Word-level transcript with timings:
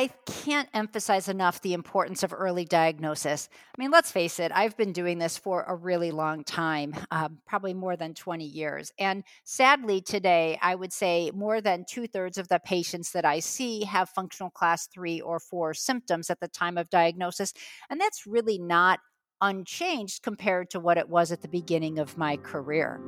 I 0.00 0.08
can't 0.24 0.70
emphasize 0.72 1.28
enough 1.28 1.60
the 1.60 1.74
importance 1.74 2.22
of 2.22 2.32
early 2.32 2.64
diagnosis. 2.64 3.50
I 3.76 3.78
mean, 3.78 3.90
let's 3.90 4.10
face 4.10 4.40
it, 4.40 4.50
I've 4.54 4.74
been 4.74 4.94
doing 4.94 5.18
this 5.18 5.36
for 5.36 5.62
a 5.64 5.74
really 5.76 6.10
long 6.10 6.42
time, 6.42 6.94
um, 7.10 7.36
probably 7.46 7.74
more 7.74 7.96
than 7.96 8.14
20 8.14 8.46
years. 8.46 8.94
And 8.98 9.24
sadly, 9.44 10.00
today, 10.00 10.58
I 10.62 10.74
would 10.74 10.94
say 10.94 11.30
more 11.34 11.60
than 11.60 11.84
two 11.86 12.06
thirds 12.06 12.38
of 12.38 12.48
the 12.48 12.60
patients 12.64 13.12
that 13.12 13.26
I 13.26 13.40
see 13.40 13.84
have 13.84 14.08
functional 14.08 14.48
class 14.48 14.86
three 14.86 15.20
or 15.20 15.38
four 15.38 15.74
symptoms 15.74 16.30
at 16.30 16.40
the 16.40 16.48
time 16.48 16.78
of 16.78 16.88
diagnosis. 16.88 17.52
And 17.90 18.00
that's 18.00 18.26
really 18.26 18.58
not 18.58 19.00
unchanged 19.42 20.22
compared 20.22 20.70
to 20.70 20.80
what 20.80 20.96
it 20.96 21.10
was 21.10 21.30
at 21.30 21.42
the 21.42 21.48
beginning 21.48 21.98
of 21.98 22.16
my 22.16 22.38
career. 22.38 23.02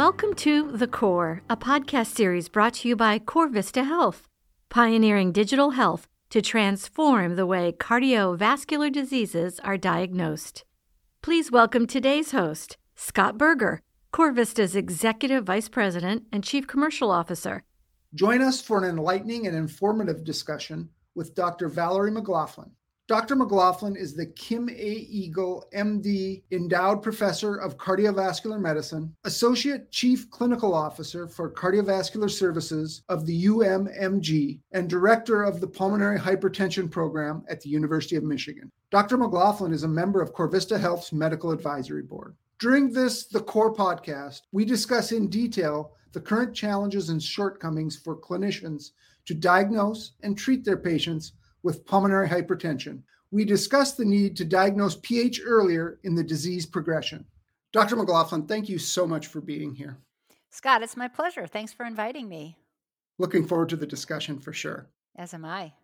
Welcome 0.00 0.32
to 0.36 0.72
The 0.72 0.86
Cor, 0.86 1.42
a 1.50 1.58
podcast 1.58 2.14
series 2.14 2.48
brought 2.48 2.72
to 2.76 2.88
you 2.88 2.96
by 2.96 3.18
CorVista 3.18 3.84
Health, 3.84 4.26
pioneering 4.70 5.30
digital 5.30 5.72
health 5.72 6.08
to 6.30 6.40
transform 6.40 7.36
the 7.36 7.44
way 7.44 7.70
cardiovascular 7.72 8.90
diseases 8.90 9.60
are 9.60 9.76
diagnosed. 9.76 10.64
Please 11.20 11.52
welcome 11.52 11.86
today's 11.86 12.30
host, 12.30 12.78
Scott 12.96 13.36
Burger, 13.36 13.82
CorVista's 14.10 14.74
Executive 14.74 15.44
Vice 15.44 15.68
President 15.68 16.22
and 16.32 16.42
Chief 16.42 16.66
Commercial 16.66 17.10
Officer. 17.10 17.64
Join 18.14 18.40
us 18.40 18.62
for 18.62 18.82
an 18.82 18.88
enlightening 18.88 19.46
and 19.46 19.54
informative 19.54 20.24
discussion 20.24 20.88
with 21.14 21.34
Dr. 21.34 21.68
Vallerie 21.68 22.10
McLaughlin. 22.10 22.70
Dr. 23.10 23.34
McLaughlin 23.34 23.96
is 23.96 24.14
the 24.14 24.26
Kim 24.26 24.68
A. 24.68 24.72
Eagle, 24.72 25.66
MD, 25.74 26.44
Endowed 26.52 27.02
Professor 27.02 27.56
of 27.56 27.76
Cardiovascular 27.76 28.60
Medicine, 28.60 29.12
Associate 29.24 29.90
Chief 29.90 30.30
Clinical 30.30 30.72
Officer 30.72 31.26
for 31.26 31.50
Cardiovascular 31.50 32.30
Services 32.30 33.02
of 33.08 33.26
the 33.26 33.46
UMMG, 33.46 34.60
and 34.70 34.88
Director 34.88 35.42
of 35.42 35.60
the 35.60 35.66
Pulmonary 35.66 36.20
Hypertension 36.20 36.88
Program 36.88 37.42
at 37.48 37.60
the 37.60 37.68
University 37.68 38.14
of 38.14 38.22
Michigan. 38.22 38.70
Dr. 38.92 39.16
McLaughlin 39.16 39.72
is 39.72 39.82
a 39.82 39.88
member 39.88 40.22
of 40.22 40.32
CorVista 40.32 40.78
Health's 40.78 41.12
Medical 41.12 41.50
Advisory 41.50 42.02
Board. 42.02 42.36
During 42.60 42.92
this, 42.92 43.26
the 43.26 43.40
Cor 43.40 43.74
podcast, 43.74 44.42
we 44.52 44.64
discuss 44.64 45.10
in 45.10 45.26
detail 45.26 45.96
the 46.12 46.20
current 46.20 46.54
challenges 46.54 47.08
and 47.08 47.20
shortcomings 47.20 47.96
for 47.96 48.16
clinicians 48.16 48.92
to 49.26 49.34
diagnose 49.34 50.12
and 50.22 50.38
treat 50.38 50.64
their 50.64 50.76
patients 50.76 51.32
with 51.62 51.86
pulmonary 51.86 52.28
hypertension. 52.28 53.02
We 53.30 53.44
discussed 53.44 53.96
the 53.96 54.04
need 54.04 54.36
to 54.36 54.44
diagnose 54.44 54.96
PH 54.96 55.40
earlier 55.44 56.00
in 56.02 56.14
the 56.14 56.24
disease 56.24 56.66
progression. 56.66 57.26
Dr. 57.72 57.96
McLaughlin, 57.96 58.46
thank 58.46 58.68
you 58.68 58.78
so 58.78 59.06
much 59.06 59.28
for 59.28 59.40
being 59.40 59.74
here. 59.74 59.98
Scott, 60.50 60.82
it's 60.82 60.96
my 60.96 61.06
pleasure. 61.06 61.46
Thanks 61.46 61.72
for 61.72 61.86
inviting 61.86 62.28
me. 62.28 62.56
Looking 63.18 63.46
forward 63.46 63.68
to 63.68 63.76
the 63.76 63.86
discussion 63.86 64.40
for 64.40 64.52
sure. 64.52 64.88
As 65.16 65.32
am 65.32 65.44
I. 65.44 65.74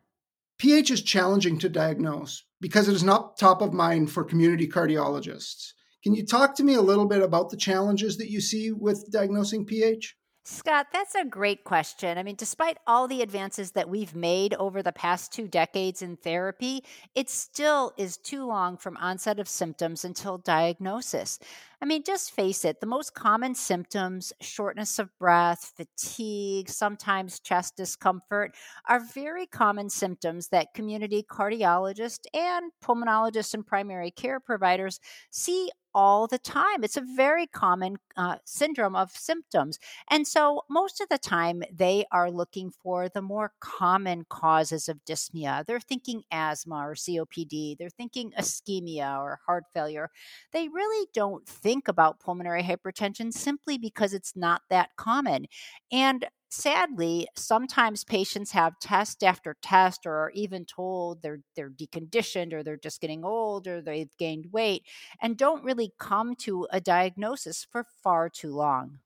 PH 0.58 0.90
is 0.90 1.02
challenging 1.02 1.58
to 1.58 1.68
diagnose 1.68 2.44
because 2.60 2.88
it 2.88 2.94
is 2.94 3.04
not 3.04 3.36
top 3.36 3.60
of 3.60 3.72
mind 3.72 4.10
for 4.10 4.24
community 4.24 4.66
cardiologists. 4.66 5.72
Can 6.02 6.14
you 6.14 6.24
talk 6.24 6.56
to 6.56 6.64
me 6.64 6.74
a 6.74 6.82
little 6.82 7.06
bit 7.06 7.22
about 7.22 7.50
the 7.50 7.56
challenges 7.56 8.16
that 8.16 8.30
you 8.30 8.40
see 8.40 8.72
with 8.72 9.10
diagnosing 9.12 9.66
PH? 9.66 10.15
Scott, 10.48 10.86
that's 10.92 11.16
a 11.16 11.24
great 11.24 11.64
question. 11.64 12.18
I 12.18 12.22
mean, 12.22 12.36
despite 12.36 12.78
all 12.86 13.08
the 13.08 13.20
advances 13.20 13.72
that 13.72 13.88
we've 13.88 14.14
made 14.14 14.54
over 14.54 14.80
the 14.80 14.92
past 14.92 15.32
two 15.32 15.48
decades 15.48 16.02
in 16.02 16.16
therapy, 16.16 16.84
it 17.16 17.28
still 17.28 17.92
is 17.96 18.16
too 18.16 18.46
long 18.46 18.76
from 18.76 18.96
onset 18.98 19.40
of 19.40 19.48
symptoms 19.48 20.04
until 20.04 20.38
diagnosis. 20.38 21.40
I 21.82 21.84
mean, 21.84 22.04
just 22.04 22.30
face 22.30 22.64
it, 22.64 22.80
the 22.80 22.86
most 22.86 23.12
common 23.12 23.56
symptoms, 23.56 24.32
shortness 24.40 25.00
of 25.00 25.10
breath, 25.18 25.72
fatigue, 25.76 26.68
sometimes 26.68 27.40
chest 27.40 27.76
discomfort, 27.76 28.54
are 28.88 29.00
very 29.00 29.46
common 29.46 29.90
symptoms 29.90 30.46
that 30.50 30.74
community 30.74 31.24
cardiologists 31.28 32.24
and 32.32 32.70
pulmonologists 32.84 33.52
and 33.52 33.66
primary 33.66 34.12
care 34.12 34.38
providers 34.38 35.00
see 35.30 35.72
all 35.96 36.26
the 36.26 36.38
time. 36.38 36.84
It's 36.84 36.98
a 36.98 37.04
very 37.16 37.46
common 37.46 37.96
uh, 38.18 38.36
syndrome 38.44 38.94
of 38.94 39.10
symptoms. 39.12 39.78
And 40.10 40.26
so, 40.26 40.60
most 40.68 41.00
of 41.00 41.08
the 41.08 41.16
time, 41.16 41.62
they 41.72 42.04
are 42.12 42.30
looking 42.30 42.70
for 42.70 43.08
the 43.08 43.22
more 43.22 43.52
common 43.60 44.26
causes 44.28 44.90
of 44.90 45.00
dyspnea. 45.08 45.64
They're 45.64 45.80
thinking 45.80 46.22
asthma 46.30 46.76
or 46.76 46.94
COPD, 46.94 47.78
they're 47.78 47.88
thinking 47.88 48.32
ischemia 48.38 49.18
or 49.18 49.40
heart 49.46 49.64
failure. 49.72 50.10
They 50.52 50.68
really 50.68 51.08
don't 51.14 51.46
think 51.48 51.88
about 51.88 52.20
pulmonary 52.20 52.62
hypertension 52.62 53.32
simply 53.32 53.78
because 53.78 54.12
it's 54.12 54.36
not 54.36 54.62
that 54.68 54.90
common. 54.96 55.46
And 55.90 56.26
sadly, 56.56 57.28
sometimes 57.36 58.04
patients 58.04 58.52
have 58.52 58.78
test 58.78 59.22
after 59.22 59.56
test 59.62 60.06
or 60.06 60.14
are 60.14 60.30
even 60.34 60.64
told 60.64 61.22
they're 61.22 61.42
they're 61.54 61.70
deconditioned 61.70 62.52
or 62.52 62.62
they're 62.62 62.76
just 62.76 63.00
getting 63.00 63.24
old 63.24 63.66
or 63.66 63.80
they've 63.82 64.16
gained 64.18 64.52
weight 64.52 64.84
and 65.20 65.36
don't 65.36 65.64
really 65.64 65.92
come 65.98 66.34
to 66.36 66.66
a 66.70 66.80
diagnosis 66.80 67.64
for 67.70 67.84
far 68.02 68.28
too 68.28 68.54
long. 68.54 69.00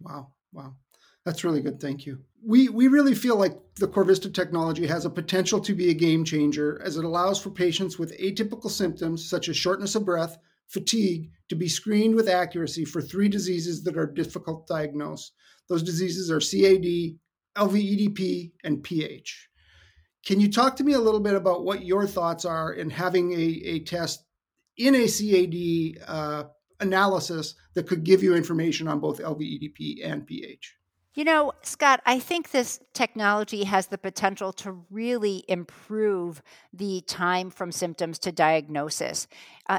Wow. 0.00 0.32
Wow. 0.52 0.76
That's 1.24 1.44
really 1.44 1.62
good. 1.62 1.80
Thank 1.80 2.04
you. 2.04 2.22
We 2.42 2.68
we 2.68 2.88
really 2.88 3.14
feel 3.14 3.36
like 3.36 3.58
the 3.76 3.88
CorVista 3.88 4.32
technology 4.32 4.86
has 4.86 5.04
a 5.04 5.10
potential 5.10 5.60
to 5.60 5.74
be 5.74 5.90
a 5.90 5.94
game 5.94 6.24
changer 6.24 6.80
as 6.82 6.96
it 6.96 7.04
allows 7.04 7.40
for 7.40 7.50
patients 7.50 7.98
with 7.98 8.18
atypical 8.18 8.70
symptoms 8.70 9.28
such 9.28 9.48
as 9.48 9.56
shortness 9.56 9.94
of 9.94 10.04
breath, 10.04 10.38
fatigue 10.66 11.30
to 11.48 11.56
be 11.56 11.68
screened 11.68 12.14
with 12.14 12.28
accuracy 12.28 12.84
for 12.84 13.00
three 13.00 13.28
diseases 13.28 13.84
that 13.84 13.96
are 13.96 14.06
difficult 14.06 14.66
to 14.66 14.74
diagnose 14.74 15.32
those 15.68 15.82
diseases 15.82 16.30
are 16.30 16.40
CAD, 16.40 17.18
LVEDP, 17.56 18.52
and 18.64 18.82
PH. 18.82 19.48
Can 20.26 20.40
you 20.40 20.50
talk 20.50 20.76
to 20.76 20.84
me 20.84 20.94
a 20.94 21.00
little 21.00 21.20
bit 21.20 21.34
about 21.34 21.64
what 21.64 21.84
your 21.84 22.06
thoughts 22.06 22.44
are 22.44 22.72
in 22.72 22.90
having 22.90 23.32
a, 23.32 23.36
a 23.64 23.80
test 23.80 24.24
in 24.76 24.94
a 24.94 25.06
CAD 25.06 26.08
uh, 26.08 26.44
analysis 26.80 27.54
that 27.74 27.86
could 27.86 28.04
give 28.04 28.22
you 28.22 28.34
information 28.34 28.88
on 28.88 29.00
both 29.00 29.20
LVEDP 29.20 30.04
and 30.04 30.26
PH? 30.26 30.76
You 31.14 31.22
know, 31.22 31.52
Scott, 31.62 32.00
I 32.06 32.18
think 32.18 32.50
this 32.50 32.80
technology 32.92 33.62
has 33.64 33.86
the 33.86 33.98
potential 33.98 34.52
to 34.54 34.84
really 34.90 35.44
improve 35.46 36.42
the 36.72 37.02
time 37.02 37.50
from 37.50 37.70
symptoms 37.70 38.18
to 38.20 38.32
diagnosis. 38.32 39.28
Uh, 39.68 39.78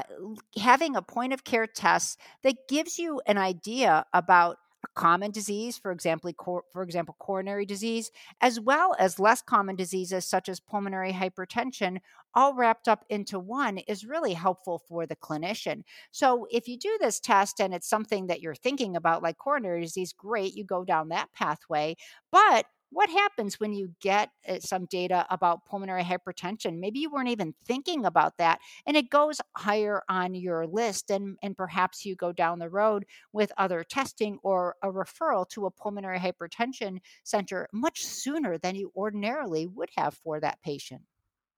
having 0.58 0.96
a 0.96 1.02
point 1.02 1.34
of 1.34 1.44
care 1.44 1.66
test 1.66 2.18
that 2.42 2.68
gives 2.68 2.98
you 2.98 3.20
an 3.26 3.36
idea 3.36 4.06
about 4.14 4.56
common 4.94 5.30
disease, 5.30 5.78
for 5.78 5.90
example, 5.92 6.32
cor- 6.34 6.64
for 6.72 6.82
example, 6.82 7.16
coronary 7.18 7.66
disease, 7.66 8.10
as 8.40 8.60
well 8.60 8.94
as 8.98 9.18
less 9.18 9.42
common 9.42 9.76
diseases 9.76 10.24
such 10.26 10.48
as 10.48 10.60
pulmonary 10.60 11.12
hypertension, 11.12 11.98
all 12.34 12.54
wrapped 12.54 12.86
up 12.88 13.04
into 13.08 13.38
one 13.38 13.78
is 13.78 14.04
really 14.04 14.34
helpful 14.34 14.78
for 14.88 15.06
the 15.06 15.16
clinician. 15.16 15.82
So 16.10 16.46
if 16.50 16.68
you 16.68 16.78
do 16.78 16.96
this 17.00 17.18
test 17.20 17.60
and 17.60 17.74
it's 17.74 17.88
something 17.88 18.26
that 18.26 18.40
you're 18.42 18.54
thinking 18.54 18.96
about, 18.96 19.22
like 19.22 19.38
coronary 19.38 19.82
disease, 19.82 20.12
great, 20.12 20.54
you 20.54 20.64
go 20.64 20.84
down 20.84 21.08
that 21.08 21.32
pathway. 21.32 21.96
But 22.30 22.66
what 22.90 23.10
happens 23.10 23.58
when 23.60 23.72
you 23.72 23.90
get 24.00 24.30
uh, 24.48 24.58
some 24.60 24.86
data 24.86 25.26
about 25.30 25.64
pulmonary 25.64 26.02
hypertension? 26.02 26.78
Maybe 26.78 27.00
you 27.00 27.10
weren't 27.10 27.28
even 27.28 27.54
thinking 27.66 28.04
about 28.04 28.38
that 28.38 28.60
and 28.86 28.96
it 28.96 29.10
goes 29.10 29.40
higher 29.56 30.02
on 30.08 30.34
your 30.34 30.66
list 30.66 31.10
and, 31.10 31.36
and 31.42 31.56
perhaps 31.56 32.04
you 32.04 32.14
go 32.14 32.32
down 32.32 32.58
the 32.58 32.70
road 32.70 33.04
with 33.32 33.52
other 33.58 33.84
testing 33.84 34.38
or 34.42 34.76
a 34.82 34.88
referral 34.88 35.48
to 35.50 35.66
a 35.66 35.70
pulmonary 35.70 36.18
hypertension 36.18 36.98
center 37.24 37.68
much 37.72 38.04
sooner 38.04 38.58
than 38.58 38.74
you 38.76 38.92
ordinarily 38.96 39.66
would 39.66 39.90
have 39.96 40.14
for 40.14 40.40
that 40.40 40.62
patient. 40.62 41.02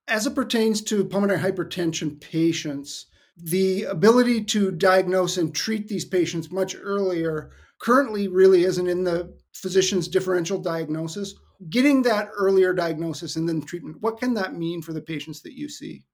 As 0.07 0.27
it 0.27 0.35
pertains 0.35 0.81
to 0.83 1.05
pulmonary 1.05 1.41
hypertension 1.41 2.21
patients 2.21 3.07
the 3.41 3.85
ability 3.85 4.43
to 4.43 4.73
diagnose 4.73 5.37
and 5.37 5.55
treat 5.55 5.87
these 5.87 6.05
patients 6.05 6.51
much 6.51 6.75
earlier 6.81 7.51
currently 7.79 8.27
really 8.27 8.65
isn't 8.65 8.89
in 8.89 9.05
the 9.05 9.33
physician's 9.59 10.09
differential 10.09 10.59
diagnosis, 10.59 11.35
getting 11.71 12.03
that 12.03 12.31
earlier 12.37 12.73
diagnosis 12.73 13.37
and 13.37 13.49
then 13.49 13.61
treatment, 13.61 13.97
what 14.01 14.19
can 14.19 14.35
that 14.35 14.55
mean 14.55 14.83
for 14.83 14.93
the 14.93 15.01
patients 15.01 15.43
that 15.43 15.57
you 15.57 15.69
see? 15.69 16.05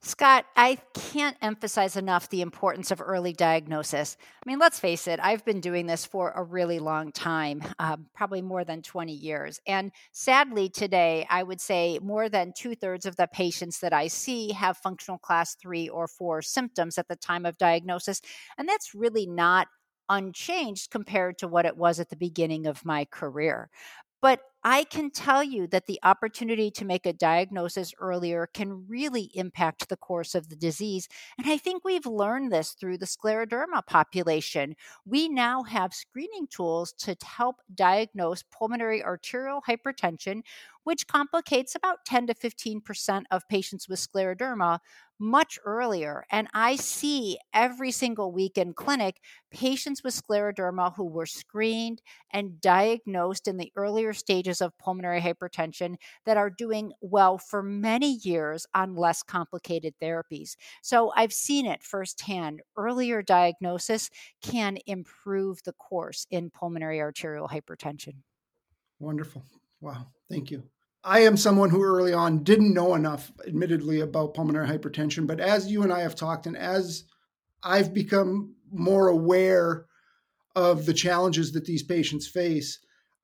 Scott, 0.00 0.44
I 0.54 0.78
can't 0.94 1.36
emphasize 1.42 1.96
enough 1.96 2.28
the 2.28 2.40
importance 2.40 2.92
of 2.92 3.00
early 3.00 3.32
diagnosis. 3.32 4.16
I 4.20 4.48
mean, 4.48 4.60
let's 4.60 4.78
face 4.78 5.08
it, 5.08 5.18
I've 5.20 5.44
been 5.44 5.60
doing 5.60 5.86
this 5.86 6.06
for 6.06 6.30
a 6.36 6.42
really 6.44 6.78
long 6.78 7.10
time, 7.10 7.62
uh, 7.80 7.96
probably 8.14 8.40
more 8.40 8.62
than 8.62 8.80
20 8.80 9.12
years. 9.12 9.60
And 9.66 9.90
sadly, 10.12 10.68
today, 10.68 11.26
I 11.28 11.42
would 11.42 11.60
say 11.60 11.98
more 12.00 12.28
than 12.28 12.52
two 12.56 12.76
thirds 12.76 13.06
of 13.06 13.16
the 13.16 13.26
patients 13.26 13.80
that 13.80 13.92
I 13.92 14.06
see 14.06 14.52
have 14.52 14.76
functional 14.76 15.18
class 15.18 15.56
three 15.56 15.88
or 15.88 16.06
four 16.06 16.42
symptoms 16.42 16.96
at 16.96 17.08
the 17.08 17.16
time 17.16 17.44
of 17.44 17.58
diagnosis. 17.58 18.20
And 18.56 18.68
that's 18.68 18.94
really 18.94 19.26
not 19.26 19.66
unchanged 20.08 20.90
compared 20.90 21.38
to 21.38 21.48
what 21.48 21.66
it 21.66 21.76
was 21.76 22.00
at 22.00 22.08
the 22.10 22.16
beginning 22.16 22.66
of 22.66 22.84
my 22.84 23.04
career. 23.04 23.70
But 24.20 24.40
I 24.64 24.82
can 24.82 25.12
tell 25.12 25.44
you 25.44 25.68
that 25.68 25.86
the 25.86 26.00
opportunity 26.02 26.72
to 26.72 26.84
make 26.84 27.06
a 27.06 27.12
diagnosis 27.12 27.94
earlier 28.00 28.48
can 28.52 28.84
really 28.88 29.30
impact 29.34 29.88
the 29.88 29.96
course 29.96 30.34
of 30.34 30.48
the 30.48 30.56
disease. 30.56 31.08
And 31.38 31.48
I 31.48 31.56
think 31.56 31.84
we've 31.84 32.04
learned 32.04 32.50
this 32.50 32.72
through 32.72 32.98
the 32.98 33.06
scleroderma 33.06 33.86
population. 33.86 34.74
We 35.06 35.28
now 35.28 35.62
have 35.62 35.94
screening 35.94 36.48
tools 36.48 36.92
to 36.94 37.16
help 37.24 37.62
diagnose 37.72 38.42
pulmonary 38.42 39.04
arterial 39.04 39.62
hypertension, 39.68 40.42
which 40.82 41.06
complicates 41.06 41.76
about 41.76 42.04
10 42.04 42.26
to 42.26 42.34
15% 42.34 43.22
of 43.30 43.48
patients 43.48 43.88
with 43.88 44.00
scleroderma 44.00 44.80
much 45.18 45.58
earlier. 45.64 46.24
And 46.30 46.48
I 46.54 46.76
see 46.76 47.38
every 47.52 47.90
single 47.90 48.32
week 48.32 48.56
in 48.56 48.74
clinic 48.74 49.20
patients 49.50 50.02
with 50.02 50.14
scleroderma 50.14 50.94
who 50.94 51.04
were 51.04 51.26
screened 51.26 52.02
and 52.30 52.60
diagnosed 52.60 53.48
in 53.48 53.56
the 53.56 53.72
earlier 53.76 54.12
stages 54.12 54.60
of 54.60 54.76
pulmonary 54.78 55.20
hypertension 55.20 55.96
that 56.24 56.36
are 56.36 56.50
doing 56.50 56.92
well 57.00 57.38
for 57.38 57.62
many 57.62 58.18
years 58.22 58.66
on 58.74 58.94
less 58.94 59.22
complicated 59.22 59.94
therapies. 60.00 60.56
So 60.82 61.12
I've 61.16 61.32
seen 61.32 61.66
it 61.66 61.82
firsthand. 61.82 62.62
Earlier 62.76 63.22
diagnosis 63.22 64.10
can 64.42 64.78
improve 64.86 65.62
the 65.64 65.72
course 65.72 66.26
in 66.30 66.50
pulmonary 66.50 67.00
arterial 67.00 67.48
hypertension. 67.48 68.22
Wonderful. 69.00 69.42
Wow. 69.80 70.06
Thank 70.28 70.50
you. 70.50 70.68
I 71.04 71.20
am 71.20 71.36
someone 71.36 71.70
who 71.70 71.82
early 71.82 72.12
on 72.12 72.42
didn't 72.42 72.74
know 72.74 72.94
enough, 72.94 73.30
admittedly, 73.46 74.00
about 74.00 74.34
pulmonary 74.34 74.66
hypertension. 74.66 75.26
But 75.26 75.40
as 75.40 75.70
you 75.70 75.82
and 75.82 75.92
I 75.92 76.00
have 76.00 76.14
talked, 76.14 76.46
and 76.46 76.56
as 76.56 77.04
I've 77.62 77.94
become 77.94 78.54
more 78.70 79.08
aware 79.08 79.86
of 80.56 80.86
the 80.86 80.94
challenges 80.94 81.52
that 81.52 81.64
these 81.64 81.82
patients 81.82 82.26
face, 82.26 82.80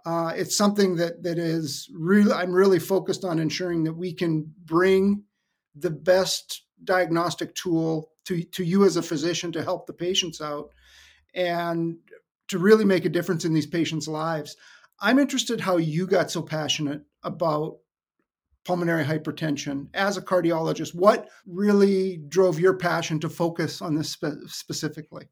uh, 0.06 0.32
it's 0.36 0.56
something 0.56 0.96
that 0.96 1.22
that 1.22 1.38
is 1.38 1.90
really 1.94 2.32
I'm 2.32 2.52
really 2.52 2.78
focused 2.78 3.24
on 3.24 3.38
ensuring 3.38 3.84
that 3.84 3.94
we 3.94 4.12
can 4.12 4.52
bring 4.64 5.24
the 5.74 5.90
best 5.90 6.62
diagnostic 6.84 7.54
tool 7.54 8.10
to 8.26 8.42
to 8.42 8.62
you 8.62 8.84
as 8.84 8.96
a 8.96 9.02
physician 9.02 9.50
to 9.52 9.64
help 9.64 9.86
the 9.86 9.92
patients 9.92 10.40
out 10.40 10.70
and 11.34 11.96
to 12.48 12.58
really 12.58 12.84
make 12.84 13.04
a 13.06 13.10
difference 13.10 13.44
in 13.44 13.54
these 13.54 13.66
patients' 13.66 14.06
lives. 14.06 14.56
I'm 15.00 15.18
interested 15.18 15.60
how 15.60 15.78
you 15.78 16.06
got 16.06 16.30
so 16.30 16.42
passionate 16.42 17.02
about 17.24 17.78
pulmonary 18.64 19.04
hypertension 19.04 19.88
as 19.94 20.16
a 20.16 20.22
cardiologist. 20.22 20.94
What 20.94 21.28
really 21.46 22.18
drove 22.28 22.58
your 22.58 22.74
passion 22.74 23.20
to 23.20 23.28
focus 23.28 23.82
on 23.82 23.94
this 23.94 24.10
spe- 24.10 24.46
specifically? 24.46 25.28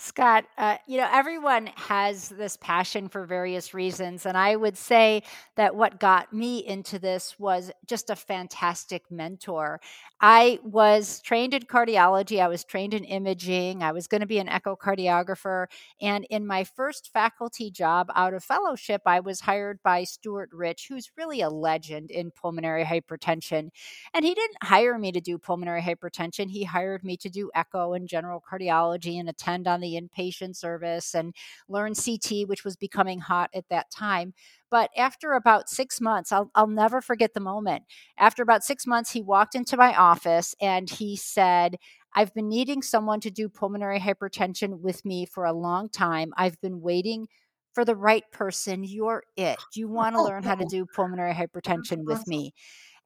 Scott, 0.00 0.44
uh, 0.56 0.76
you 0.86 0.96
know, 0.96 1.08
everyone 1.12 1.66
has 1.74 2.28
this 2.28 2.56
passion 2.56 3.08
for 3.08 3.26
various 3.26 3.74
reasons. 3.74 4.26
And 4.26 4.38
I 4.38 4.54
would 4.54 4.78
say 4.78 5.24
that 5.56 5.74
what 5.74 5.98
got 5.98 6.32
me 6.32 6.64
into 6.64 7.00
this 7.00 7.36
was 7.36 7.72
just 7.84 8.08
a 8.08 8.14
fantastic 8.14 9.10
mentor. 9.10 9.80
I 10.20 10.60
was 10.62 11.20
trained 11.20 11.52
in 11.52 11.62
cardiology, 11.62 12.40
I 12.40 12.46
was 12.46 12.64
trained 12.64 12.94
in 12.94 13.04
imaging, 13.04 13.82
I 13.82 13.90
was 13.90 14.06
going 14.06 14.20
to 14.20 14.26
be 14.26 14.38
an 14.38 14.46
echocardiographer. 14.46 15.66
And 16.00 16.24
in 16.30 16.46
my 16.46 16.62
first 16.62 17.12
faculty 17.12 17.70
job 17.70 18.08
out 18.14 18.34
of 18.34 18.44
fellowship, 18.44 19.02
I 19.04 19.18
was 19.20 19.40
hired 19.40 19.82
by 19.82 20.04
Stuart 20.04 20.50
Rich, 20.52 20.86
who's 20.88 21.10
really 21.16 21.40
a 21.40 21.50
legend 21.50 22.10
in 22.10 22.30
pulmonary 22.30 22.84
hypertension. 22.84 23.70
And 24.14 24.24
he 24.24 24.34
didn't 24.34 24.62
hire 24.62 24.96
me 24.96 25.10
to 25.10 25.20
do 25.20 25.38
pulmonary 25.38 25.82
hypertension, 25.82 26.50
he 26.50 26.64
hired 26.64 27.02
me 27.02 27.16
to 27.16 27.28
do 27.28 27.50
echo 27.54 27.94
and 27.94 28.08
general 28.08 28.40
cardiology 28.40 29.18
and 29.18 29.28
attend 29.28 29.66
on 29.66 29.80
the 29.80 29.87
the 29.88 30.00
inpatient 30.00 30.56
service 30.56 31.14
and 31.14 31.34
learn 31.68 31.94
CT, 31.94 32.44
which 32.46 32.64
was 32.64 32.76
becoming 32.76 33.20
hot 33.20 33.50
at 33.54 33.68
that 33.70 33.90
time. 33.90 34.34
But 34.70 34.90
after 34.96 35.32
about 35.32 35.68
six 35.68 36.00
months, 36.00 36.32
I'll, 36.32 36.50
I'll 36.54 36.66
never 36.66 37.00
forget 37.00 37.34
the 37.34 37.40
moment. 37.40 37.84
After 38.18 38.42
about 38.42 38.64
six 38.64 38.86
months, 38.86 39.12
he 39.12 39.22
walked 39.22 39.54
into 39.54 39.76
my 39.76 39.94
office 39.94 40.54
and 40.60 40.88
he 40.90 41.16
said, 41.16 41.76
I've 42.14 42.34
been 42.34 42.48
needing 42.48 42.82
someone 42.82 43.20
to 43.20 43.30
do 43.30 43.48
pulmonary 43.48 44.00
hypertension 44.00 44.80
with 44.80 45.04
me 45.04 45.26
for 45.26 45.44
a 45.44 45.52
long 45.52 45.88
time. 45.88 46.32
I've 46.36 46.60
been 46.60 46.80
waiting 46.80 47.28
for 47.74 47.84
the 47.84 47.96
right 47.96 48.24
person. 48.32 48.82
You're 48.84 49.22
it. 49.36 49.60
You 49.74 49.88
want 49.88 50.14
to 50.16 50.20
learn 50.22 50.42
how 50.42 50.54
to 50.54 50.64
do 50.64 50.86
pulmonary 50.86 51.32
hypertension 51.32 52.04
with 52.04 52.26
me? 52.26 52.52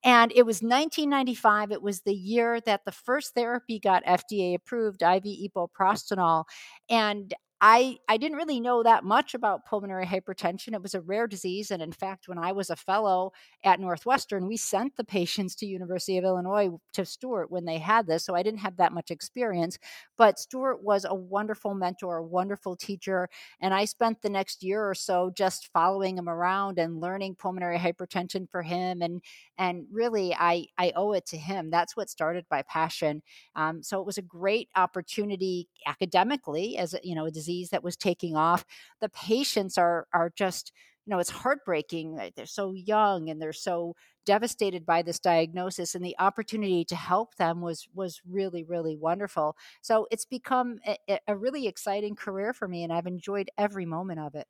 And 0.05 0.33
it 0.35 0.45
was 0.45 0.63
1995. 0.63 1.71
It 1.71 1.83
was 1.83 2.01
the 2.01 2.15
year 2.15 2.61
that 2.63 2.85
the 2.85 2.93
first 2.93 3.35
therapy 3.35 3.79
got 3.79 4.05
FDA 4.05 4.55
approved, 4.55 5.03
IV 5.03 5.25
epoprostenol. 5.25 6.45
And 6.91 7.33
I, 7.65 7.99
I 8.09 8.17
didn't 8.17 8.39
really 8.39 8.59
know 8.59 8.83
that 8.83 9.05
much 9.05 9.35
about 9.35 9.65
pulmonary 9.65 10.05
hypertension. 10.05 10.75
It 10.75 10.83
was 10.83 10.97
a 10.97 11.01
rare 11.01 11.29
disease. 11.29 11.71
And 11.71 11.81
in 11.81 11.93
fact, 11.93 12.27
when 12.27 12.37
I 12.37 12.51
was 12.51 12.71
a 12.71 12.77
fellow 12.77 13.31
at 13.63 13.79
Northwestern, 13.79 14.49
we 14.49 14.57
sent 14.57 14.97
the 14.97 15.05
patients 15.05 15.55
to 15.57 15.67
University 15.67 16.19
of 16.19 16.25
Illinois 16.25 16.71
to 16.95 17.05
Stuart 17.05 17.53
when 17.53 17.65
they 17.65 17.79
had 17.79 18.09
this. 18.09 18.25
So 18.25 18.35
I 18.35 18.43
didn't 18.43 18.59
have 18.59 18.79
that 18.79 18.93
much 18.93 19.13
experience. 19.13 19.79
But 20.19 20.41
Stuart 20.41 20.83
was 20.83 21.05
a 21.05 21.15
wonderful 21.15 21.73
mentor, 21.75 22.17
a 22.17 22.25
wonderful 22.25 22.75
teacher. 22.75 23.29
And 23.61 23.73
I 23.73 23.85
spent 23.85 24.23
the 24.23 24.29
next 24.29 24.65
year 24.65 24.85
or 24.85 24.97
so 24.97 25.31
just 25.33 25.71
following 25.73 26.19
him 26.19 26.29
around 26.29 26.81
and 26.81 27.01
learning 27.01 27.37
pulmonary 27.37 27.79
hypertension 27.79 28.51
for 28.51 28.63
him. 28.63 29.03
And, 29.03 29.23
and 29.57 29.87
really, 29.93 30.35
I, 30.35 30.67
I 30.79 30.93
owe 30.97 31.13
it 31.13 31.27
to 31.27 31.37
him. 31.37 31.71
That's 31.71 31.97
what 31.97 32.11
started 32.11 32.45
my 32.51 32.63
passion. 32.63 33.23
Um, 33.55 33.85
so 33.85 34.01
it 34.01 34.07
was 34.07 34.19
a 34.19 34.23
great 34.23 34.69
opportunity 34.75 35.69
academically 35.87 36.77
as, 36.77 36.97
you 37.05 37.15
know, 37.15 37.27
a 37.27 37.31
disease 37.31 37.52
disease 37.53 37.71
that 37.71 37.85
was 37.85 37.97
taking 37.97 38.37
off. 38.37 38.65
The 39.01 39.09
patients 39.09 39.79
are 39.79 40.07
are 40.13 40.31
just 40.35 40.73
you 41.07 41.11
know 41.11 41.19
it's 41.19 41.31
heartbreaking 41.31 42.19
eh, 42.19 42.31
they're 42.37 42.47
so 42.47 42.73
young 42.73 43.29
and 43.29 43.41
they're 43.41 43.53
so 43.53 43.95
devastated 44.25 44.87
by 44.87 45.03
this 45.03 45.19
diagnosis 45.19 45.97
and 45.97 46.05
the 46.05 46.15
opportunity 46.21 46.85
to 46.85 46.95
help 46.95 47.35
them 47.37 47.61
was 47.61 47.89
was 47.95 48.21
really 48.29 48.65
really 48.65 48.97
wonderful. 48.97 49.57
So 49.83 50.07
it's 50.11 50.25
become 50.25 50.79
a, 50.87 51.19
a 51.27 51.37
really 51.37 51.67
exciting 51.67 52.15
career 52.17 52.53
for 52.53 52.69
me 52.69 52.85
and 52.85 52.93
i've 52.93 53.07
enjoyed 53.07 53.51
every 53.59 53.87
moment 53.87 54.21
of 54.21 54.35
it. 54.35 54.47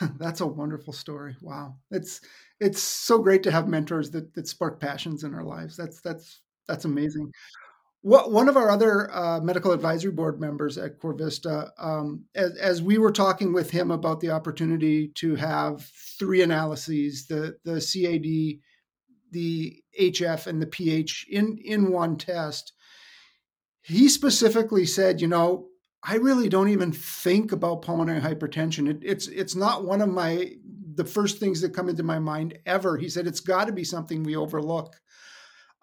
That's 0.18 0.40
a 0.40 0.46
wonderful 0.46 0.92
story. 0.92 1.36
Wow. 1.40 1.76
It's 1.90 2.20
it's 2.60 2.82
so 2.82 3.18
great 3.18 3.42
to 3.44 3.50
have 3.50 3.68
mentors 3.68 4.10
that 4.10 4.34
that 4.34 4.48
spark 4.48 4.80
passions 4.80 5.24
in 5.24 5.34
our 5.34 5.44
lives. 5.44 5.76
That's 5.76 6.00
that's 6.00 6.40
that's 6.66 6.84
amazing 6.86 7.30
one 8.04 8.50
of 8.50 8.56
our 8.58 8.70
other 8.70 9.10
uh, 9.14 9.40
medical 9.40 9.72
advisory 9.72 10.12
board 10.12 10.38
members 10.38 10.76
at 10.76 11.00
CorVista, 11.00 11.70
um, 11.78 12.26
as, 12.34 12.54
as, 12.56 12.82
we 12.82 12.98
were 12.98 13.10
talking 13.10 13.54
with 13.54 13.70
him 13.70 13.90
about 13.90 14.20
the 14.20 14.30
opportunity 14.30 15.08
to 15.14 15.36
have 15.36 15.90
three 16.18 16.42
analyses 16.42 17.26
the, 17.26 17.56
the 17.64 17.80
CAD, 17.80 18.60
the 19.30 19.82
HF, 19.98 20.46
and 20.46 20.60
the 20.60 20.66
PH 20.66 21.26
in, 21.30 21.56
in 21.64 21.90
one 21.90 22.18
test, 22.18 22.74
he 23.80 24.10
specifically 24.10 24.84
said, 24.84 25.22
you 25.22 25.28
know, 25.28 25.68
I 26.06 26.16
really 26.16 26.50
don't 26.50 26.68
even 26.68 26.92
think 26.92 27.52
about 27.52 27.80
pulmonary 27.80 28.20
hypertension. 28.20 28.86
It, 28.90 28.98
it's 29.02 29.26
it's 29.28 29.54
not 29.54 29.86
one 29.86 30.02
of 30.02 30.10
my 30.10 30.50
the 30.96 31.06
first 31.06 31.38
things 31.38 31.62
that 31.62 31.74
come 31.74 31.88
into 31.88 32.02
my 32.02 32.18
mind 32.18 32.58
ever. 32.66 32.98
He 32.98 33.08
said 33.08 33.26
it's 33.26 33.40
got 33.40 33.64
to 33.66 33.72
be 33.72 33.84
something 33.84 34.22
we 34.22 34.36
overlook 34.36 35.00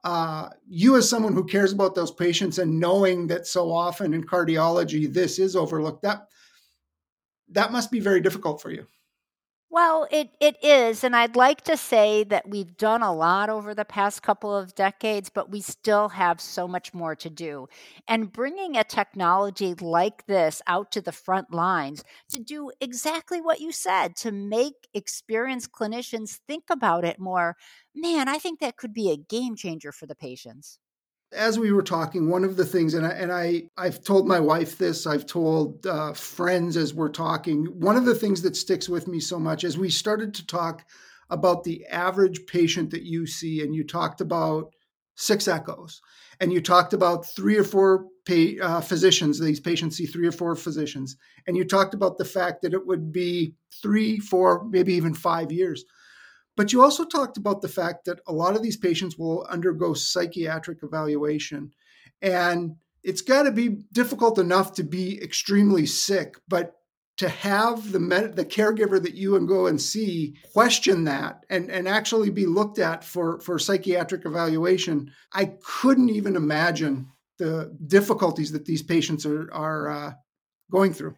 uh, 0.03 0.49
you 0.67 0.97
as 0.97 1.09
someone 1.09 1.33
who 1.33 1.45
cares 1.45 1.71
about 1.71 1.93
those 1.93 2.11
patients 2.11 2.57
and 2.57 2.79
knowing 2.79 3.27
that 3.27 3.45
so 3.45 3.71
often 3.71 4.13
in 4.13 4.23
cardiology 4.23 5.11
this 5.11 5.37
is 5.37 5.55
overlooked 5.55 6.01
that 6.01 6.27
that 7.49 7.71
must 7.71 7.91
be 7.91 7.99
very 7.99 8.21
difficult 8.21 8.61
for 8.61 8.71
you 8.71 8.85
well, 9.73 10.05
it, 10.11 10.29
it 10.41 10.61
is. 10.61 11.01
And 11.01 11.15
I'd 11.15 11.37
like 11.37 11.61
to 11.61 11.77
say 11.77 12.25
that 12.25 12.49
we've 12.49 12.75
done 12.75 13.01
a 13.01 13.13
lot 13.13 13.49
over 13.49 13.73
the 13.73 13.85
past 13.85 14.21
couple 14.21 14.53
of 14.53 14.75
decades, 14.75 15.29
but 15.29 15.49
we 15.49 15.61
still 15.61 16.09
have 16.09 16.41
so 16.41 16.67
much 16.67 16.93
more 16.93 17.15
to 17.15 17.29
do. 17.29 17.67
And 18.05 18.33
bringing 18.33 18.75
a 18.75 18.83
technology 18.83 19.73
like 19.75 20.25
this 20.25 20.61
out 20.67 20.91
to 20.91 21.01
the 21.01 21.13
front 21.13 21.53
lines 21.53 22.03
to 22.33 22.41
do 22.43 22.71
exactly 22.81 23.39
what 23.39 23.61
you 23.61 23.71
said, 23.71 24.17
to 24.17 24.33
make 24.33 24.89
experienced 24.93 25.71
clinicians 25.71 26.39
think 26.47 26.65
about 26.69 27.05
it 27.05 27.17
more, 27.17 27.55
man, 27.95 28.27
I 28.27 28.39
think 28.39 28.59
that 28.59 28.75
could 28.75 28.93
be 28.93 29.09
a 29.09 29.15
game 29.17 29.55
changer 29.55 29.93
for 29.93 30.05
the 30.05 30.15
patients 30.15 30.79
as 31.33 31.57
we 31.57 31.71
were 31.71 31.81
talking, 31.81 32.29
one 32.29 32.43
of 32.43 32.57
the 32.57 32.65
things, 32.65 32.93
and 32.93 33.05
I, 33.05 33.09
and 33.11 33.31
I 33.31 33.63
I've 33.77 34.03
told 34.03 34.27
my 34.27 34.39
wife 34.39 34.77
this, 34.77 35.07
I've 35.07 35.25
told 35.25 35.85
uh, 35.85 36.13
friends 36.13 36.75
as 36.75 36.93
we're 36.93 37.09
talking. 37.09 37.65
One 37.79 37.95
of 37.95 38.05
the 38.05 38.15
things 38.15 38.41
that 38.41 38.55
sticks 38.55 38.89
with 38.89 39.07
me 39.07 39.19
so 39.19 39.39
much 39.39 39.63
as 39.63 39.77
we 39.77 39.89
started 39.89 40.33
to 40.35 40.45
talk 40.45 40.83
about 41.29 41.63
the 41.63 41.85
average 41.85 42.45
patient 42.47 42.91
that 42.91 43.03
you 43.03 43.25
see, 43.25 43.61
and 43.61 43.73
you 43.73 43.85
talked 43.85 44.19
about 44.19 44.73
six 45.15 45.47
echoes, 45.47 46.01
and 46.39 46.51
you 46.51 46.61
talked 46.61 46.93
about 46.93 47.25
three 47.25 47.57
or 47.57 47.63
four 47.63 48.05
pay, 48.25 48.59
uh, 48.59 48.81
physicians. 48.81 49.39
These 49.39 49.61
patients 49.61 49.95
see 49.97 50.05
three 50.05 50.27
or 50.27 50.33
four 50.33 50.55
physicians, 50.55 51.15
and 51.47 51.55
you 51.55 51.63
talked 51.63 51.93
about 51.93 52.17
the 52.17 52.25
fact 52.25 52.61
that 52.61 52.73
it 52.73 52.85
would 52.85 53.13
be 53.13 53.55
three, 53.81 54.19
four, 54.19 54.67
maybe 54.69 54.93
even 54.95 55.13
five 55.13 55.51
years. 55.51 55.85
But 56.57 56.73
you 56.73 56.81
also 56.81 57.05
talked 57.05 57.37
about 57.37 57.61
the 57.61 57.69
fact 57.69 58.05
that 58.05 58.19
a 58.27 58.33
lot 58.33 58.55
of 58.55 58.61
these 58.61 58.77
patients 58.77 59.17
will 59.17 59.45
undergo 59.49 59.93
psychiatric 59.93 60.83
evaluation. 60.83 61.71
And 62.21 62.75
it's 63.03 63.21
got 63.21 63.43
to 63.43 63.51
be 63.51 63.69
difficult 63.91 64.37
enough 64.37 64.73
to 64.73 64.83
be 64.83 65.21
extremely 65.21 65.85
sick, 65.85 66.35
but 66.47 66.75
to 67.17 67.29
have 67.29 67.91
the 67.91 67.99
med- 67.99 68.35
the 68.35 68.45
caregiver 68.45 69.01
that 69.01 69.13
you 69.13 69.35
and 69.35 69.47
go 69.47 69.67
and 69.67 69.79
see 69.79 70.35
question 70.53 71.03
that 71.03 71.45
and, 71.49 71.69
and 71.69 71.87
actually 71.87 72.29
be 72.29 72.45
looked 72.45 72.79
at 72.79 73.03
for, 73.03 73.39
for 73.41 73.59
psychiatric 73.59 74.25
evaluation, 74.25 75.11
I 75.33 75.53
couldn't 75.63 76.09
even 76.09 76.35
imagine 76.35 77.11
the 77.37 77.75
difficulties 77.87 78.51
that 78.51 78.65
these 78.65 78.83
patients 78.83 79.25
are, 79.25 79.51
are 79.53 79.89
uh, 79.89 80.13
going 80.71 80.93
through. 80.93 81.15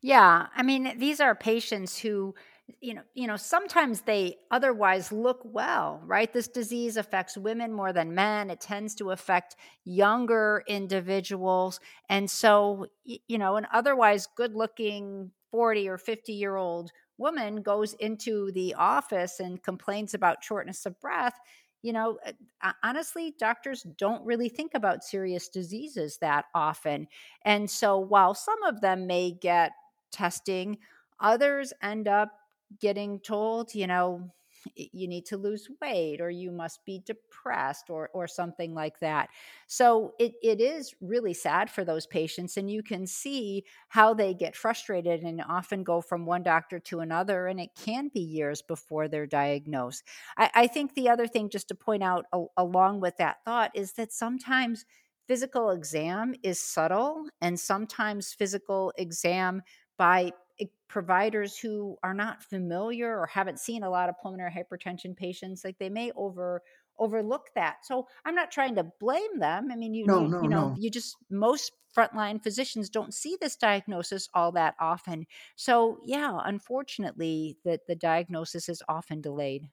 Yeah, 0.00 0.46
I 0.54 0.62
mean, 0.62 0.96
these 0.98 1.20
are 1.20 1.34
patients 1.34 1.98
who 1.98 2.34
you 2.80 2.94
know, 2.94 3.02
you 3.14 3.26
know, 3.26 3.36
sometimes 3.36 4.02
they 4.02 4.36
otherwise 4.50 5.10
look 5.10 5.40
well, 5.44 6.00
right? 6.04 6.32
This 6.32 6.48
disease 6.48 6.96
affects 6.96 7.36
women 7.36 7.72
more 7.72 7.92
than 7.92 8.14
men. 8.14 8.50
It 8.50 8.60
tends 8.60 8.94
to 8.96 9.10
affect 9.10 9.56
younger 9.84 10.62
individuals. 10.68 11.80
And 12.08 12.30
so, 12.30 12.86
you 13.04 13.38
know, 13.38 13.56
an 13.56 13.66
otherwise 13.72 14.28
good 14.36 14.54
looking 14.54 15.30
40 15.50 15.88
or 15.88 15.98
50 15.98 16.32
year 16.32 16.56
old 16.56 16.90
woman 17.16 17.62
goes 17.62 17.94
into 17.94 18.52
the 18.52 18.74
office 18.74 19.40
and 19.40 19.62
complains 19.62 20.14
about 20.14 20.44
shortness 20.44 20.86
of 20.86 21.00
breath. 21.00 21.34
You 21.82 21.92
know, 21.92 22.18
uh, 22.62 22.72
honestly, 22.82 23.34
doctors 23.38 23.84
don't 23.96 24.24
really 24.24 24.48
think 24.48 24.72
about 24.74 25.04
serious 25.04 25.48
diseases 25.48 26.18
that 26.18 26.46
often. 26.54 27.06
And 27.42 27.70
so, 27.70 27.98
while 27.98 28.34
some 28.34 28.62
of 28.64 28.80
them 28.80 29.06
may 29.06 29.30
get 29.30 29.72
testing, 30.10 30.78
others 31.20 31.72
end 31.82 32.08
up 32.08 32.32
getting 32.80 33.20
told, 33.20 33.74
you 33.74 33.86
know, 33.86 34.32
you 34.74 35.06
need 35.06 35.24
to 35.26 35.36
lose 35.36 35.68
weight 35.80 36.20
or 36.20 36.30
you 36.30 36.50
must 36.50 36.84
be 36.84 37.00
depressed 37.06 37.90
or 37.90 38.10
or 38.12 38.26
something 38.26 38.74
like 38.74 38.98
that. 38.98 39.28
So 39.68 40.14
it 40.18 40.34
it 40.42 40.60
is 40.60 40.94
really 41.00 41.32
sad 41.32 41.70
for 41.70 41.84
those 41.84 42.06
patients 42.06 42.56
and 42.56 42.68
you 42.70 42.82
can 42.82 43.06
see 43.06 43.64
how 43.88 44.14
they 44.14 44.34
get 44.34 44.56
frustrated 44.56 45.22
and 45.22 45.40
often 45.48 45.84
go 45.84 46.00
from 46.00 46.26
one 46.26 46.42
doctor 46.42 46.80
to 46.80 46.98
another 47.00 47.46
and 47.46 47.60
it 47.60 47.70
can 47.76 48.08
be 48.08 48.20
years 48.20 48.60
before 48.60 49.06
they're 49.06 49.26
diagnosed. 49.26 50.02
I, 50.36 50.50
I 50.54 50.66
think 50.66 50.94
the 50.94 51.08
other 51.08 51.28
thing 51.28 51.50
just 51.50 51.68
to 51.68 51.74
point 51.76 52.02
out 52.02 52.26
a, 52.32 52.44
along 52.56 53.00
with 53.00 53.16
that 53.18 53.44
thought 53.44 53.70
is 53.74 53.92
that 53.92 54.12
sometimes 54.12 54.84
physical 55.26 55.70
exam 55.70 56.34
is 56.42 56.58
subtle 56.60 57.28
and 57.40 57.60
sometimes 57.60 58.32
physical 58.32 58.92
exam 58.96 59.62
by 59.96 60.32
Eh, 60.60 60.66
providers 60.88 61.58
who 61.58 61.98
are 62.02 62.14
not 62.14 62.42
familiar 62.42 63.18
or 63.18 63.26
haven't 63.26 63.58
seen 63.58 63.82
a 63.82 63.90
lot 63.90 64.08
of 64.08 64.18
pulmonary 64.22 64.50
hypertension 64.50 65.14
patients 65.16 65.64
like 65.64 65.78
they 65.78 65.90
may 65.90 66.10
over 66.16 66.62
overlook 66.98 67.48
that. 67.54 67.84
So 67.84 68.08
i'm 68.24 68.34
not 68.34 68.50
trying 68.50 68.74
to 68.76 68.90
blame 68.98 69.38
them. 69.38 69.70
I 69.70 69.76
mean 69.76 69.94
you 69.94 70.06
no, 70.06 70.20
you, 70.22 70.28
no, 70.28 70.42
you 70.42 70.48
know 70.48 70.70
no. 70.70 70.76
you 70.76 70.90
just 70.90 71.16
most 71.30 71.72
frontline 71.96 72.42
physicians 72.42 72.90
don't 72.90 73.14
see 73.14 73.36
this 73.40 73.56
diagnosis 73.56 74.28
all 74.34 74.52
that 74.52 74.74
often. 74.80 75.26
So 75.56 75.98
yeah 76.04 76.40
unfortunately 76.44 77.58
the, 77.64 77.78
the 77.86 77.96
diagnosis 77.96 78.68
is 78.68 78.82
often 78.88 79.20
delayed 79.20 79.68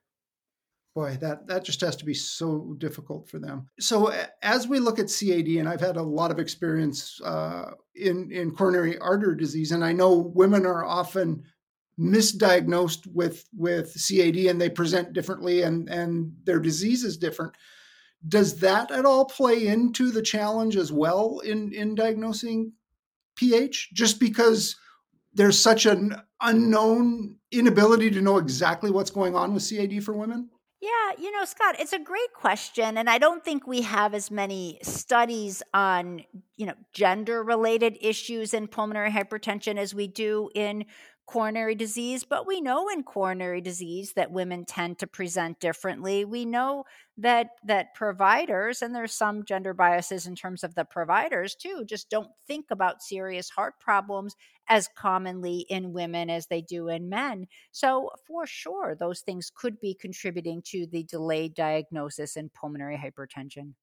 boy 0.95 1.17
that 1.19 1.45
that 1.45 1.65
just 1.65 1.81
has 1.81 1.97
to 1.97 2.05
be 2.05 2.13
so 2.13 2.73
difficult 2.77 3.27
for 3.27 3.37
them. 3.37 3.67
So 3.79 4.13
as 4.41 4.67
we 4.67 4.79
look 4.79 4.97
at 4.97 5.11
cad 5.11 5.47
and 5.59 5.67
i've 5.67 5.81
had 5.81 5.97
a 5.97 6.01
lot 6.01 6.31
of 6.31 6.39
experience 6.39 7.19
uh, 7.23 7.71
in 7.93 8.31
in 8.31 8.55
coronary 8.55 8.97
artery 8.97 9.37
disease 9.37 9.71
and 9.71 9.83
i 9.83 9.91
know 9.91 10.13
women 10.13 10.65
are 10.65 10.85
often 10.85 11.43
misdiagnosed 11.99 13.07
with 13.07 13.45
with 13.55 13.91
cad 13.91 14.49
and 14.49 14.59
they 14.59 14.69
present 14.69 15.13
differently 15.13 15.61
and 15.61 15.89
and 15.89 16.33
their 16.45 16.59
disease 16.59 17.03
is 17.03 17.17
different. 17.17 17.53
Does 18.27 18.59
that 18.59 18.89
at 18.89 19.05
all 19.05 19.25
play 19.25 19.67
into 19.67 20.09
the 20.09 20.21
challenge 20.21 20.77
as 20.77 20.91
well 20.91 21.39
in 21.39 21.73
in 21.73 21.93
diagnosing 21.93 22.71
ph 23.35 23.89
just 23.93 24.19
because 24.19 24.77
there's 25.33 25.59
such 25.59 25.85
an 25.85 26.15
unknown 26.41 27.35
inability 27.51 28.09
to 28.09 28.21
know 28.21 28.37
exactly 28.37 28.89
what's 28.89 29.11
going 29.11 29.35
on 29.35 29.53
with 29.53 29.63
cad 29.63 30.01
for 30.01 30.13
women 30.13 30.49
yeah, 30.85 31.23
you 31.23 31.31
know, 31.31 31.45
Scott, 31.45 31.75
it's 31.79 31.93
a 31.93 31.99
great 31.99 32.31
question. 32.33 32.97
And 32.97 33.09
I 33.09 33.17
don't 33.17 33.43
think 33.43 33.65
we 33.65 33.81
have 33.81 34.13
as 34.13 34.29
many 34.29 34.77
studies 34.83 35.63
on, 35.73 36.23
you 36.57 36.67
know, 36.67 36.75
gender 36.93 37.43
related 37.43 37.97
issues 38.01 38.53
in 38.53 38.67
pulmonary 38.67 39.09
hypertension 39.09 39.77
as 39.77 39.95
we 39.95 40.05
do 40.05 40.49
in 40.53 40.85
coronary 41.25 41.73
disease, 41.75 42.23
but 42.23 42.45
we 42.45 42.61
know 42.61 42.87
in 42.89 43.03
coronary 43.03 43.61
disease 43.61 44.13
that 44.13 44.31
women 44.31 44.63
tend 44.63 44.99
to 44.99 45.07
present 45.07 45.59
differently. 45.59 46.23
We 46.23 46.45
know 46.45 46.85
that 47.17 47.51
that 47.65 47.95
providers 47.95 48.81
and 48.81 48.93
there's 48.93 49.13
some 49.13 49.43
gender 49.43 49.73
biases 49.73 50.27
in 50.27 50.35
terms 50.35 50.63
of 50.63 50.75
the 50.75 50.85
providers 50.85 51.55
too, 51.55 51.83
just 51.85 52.09
don't 52.09 52.29
think 52.47 52.65
about 52.69 53.01
serious 53.01 53.49
heart 53.49 53.79
problems 53.79 54.35
as 54.67 54.89
commonly 54.95 55.65
in 55.69 55.93
women 55.93 56.29
as 56.29 56.47
they 56.47 56.61
do 56.61 56.89
in 56.89 57.09
men. 57.09 57.47
So 57.71 58.11
for 58.27 58.45
sure 58.45 58.95
those 58.99 59.21
things 59.21 59.51
could 59.53 59.79
be 59.79 59.95
contributing 59.99 60.61
to 60.67 60.85
the 60.85 61.03
delayed 61.03 61.55
diagnosis 61.55 62.35
in 62.35 62.49
pulmonary 62.49 62.97
hypertension 62.97 63.73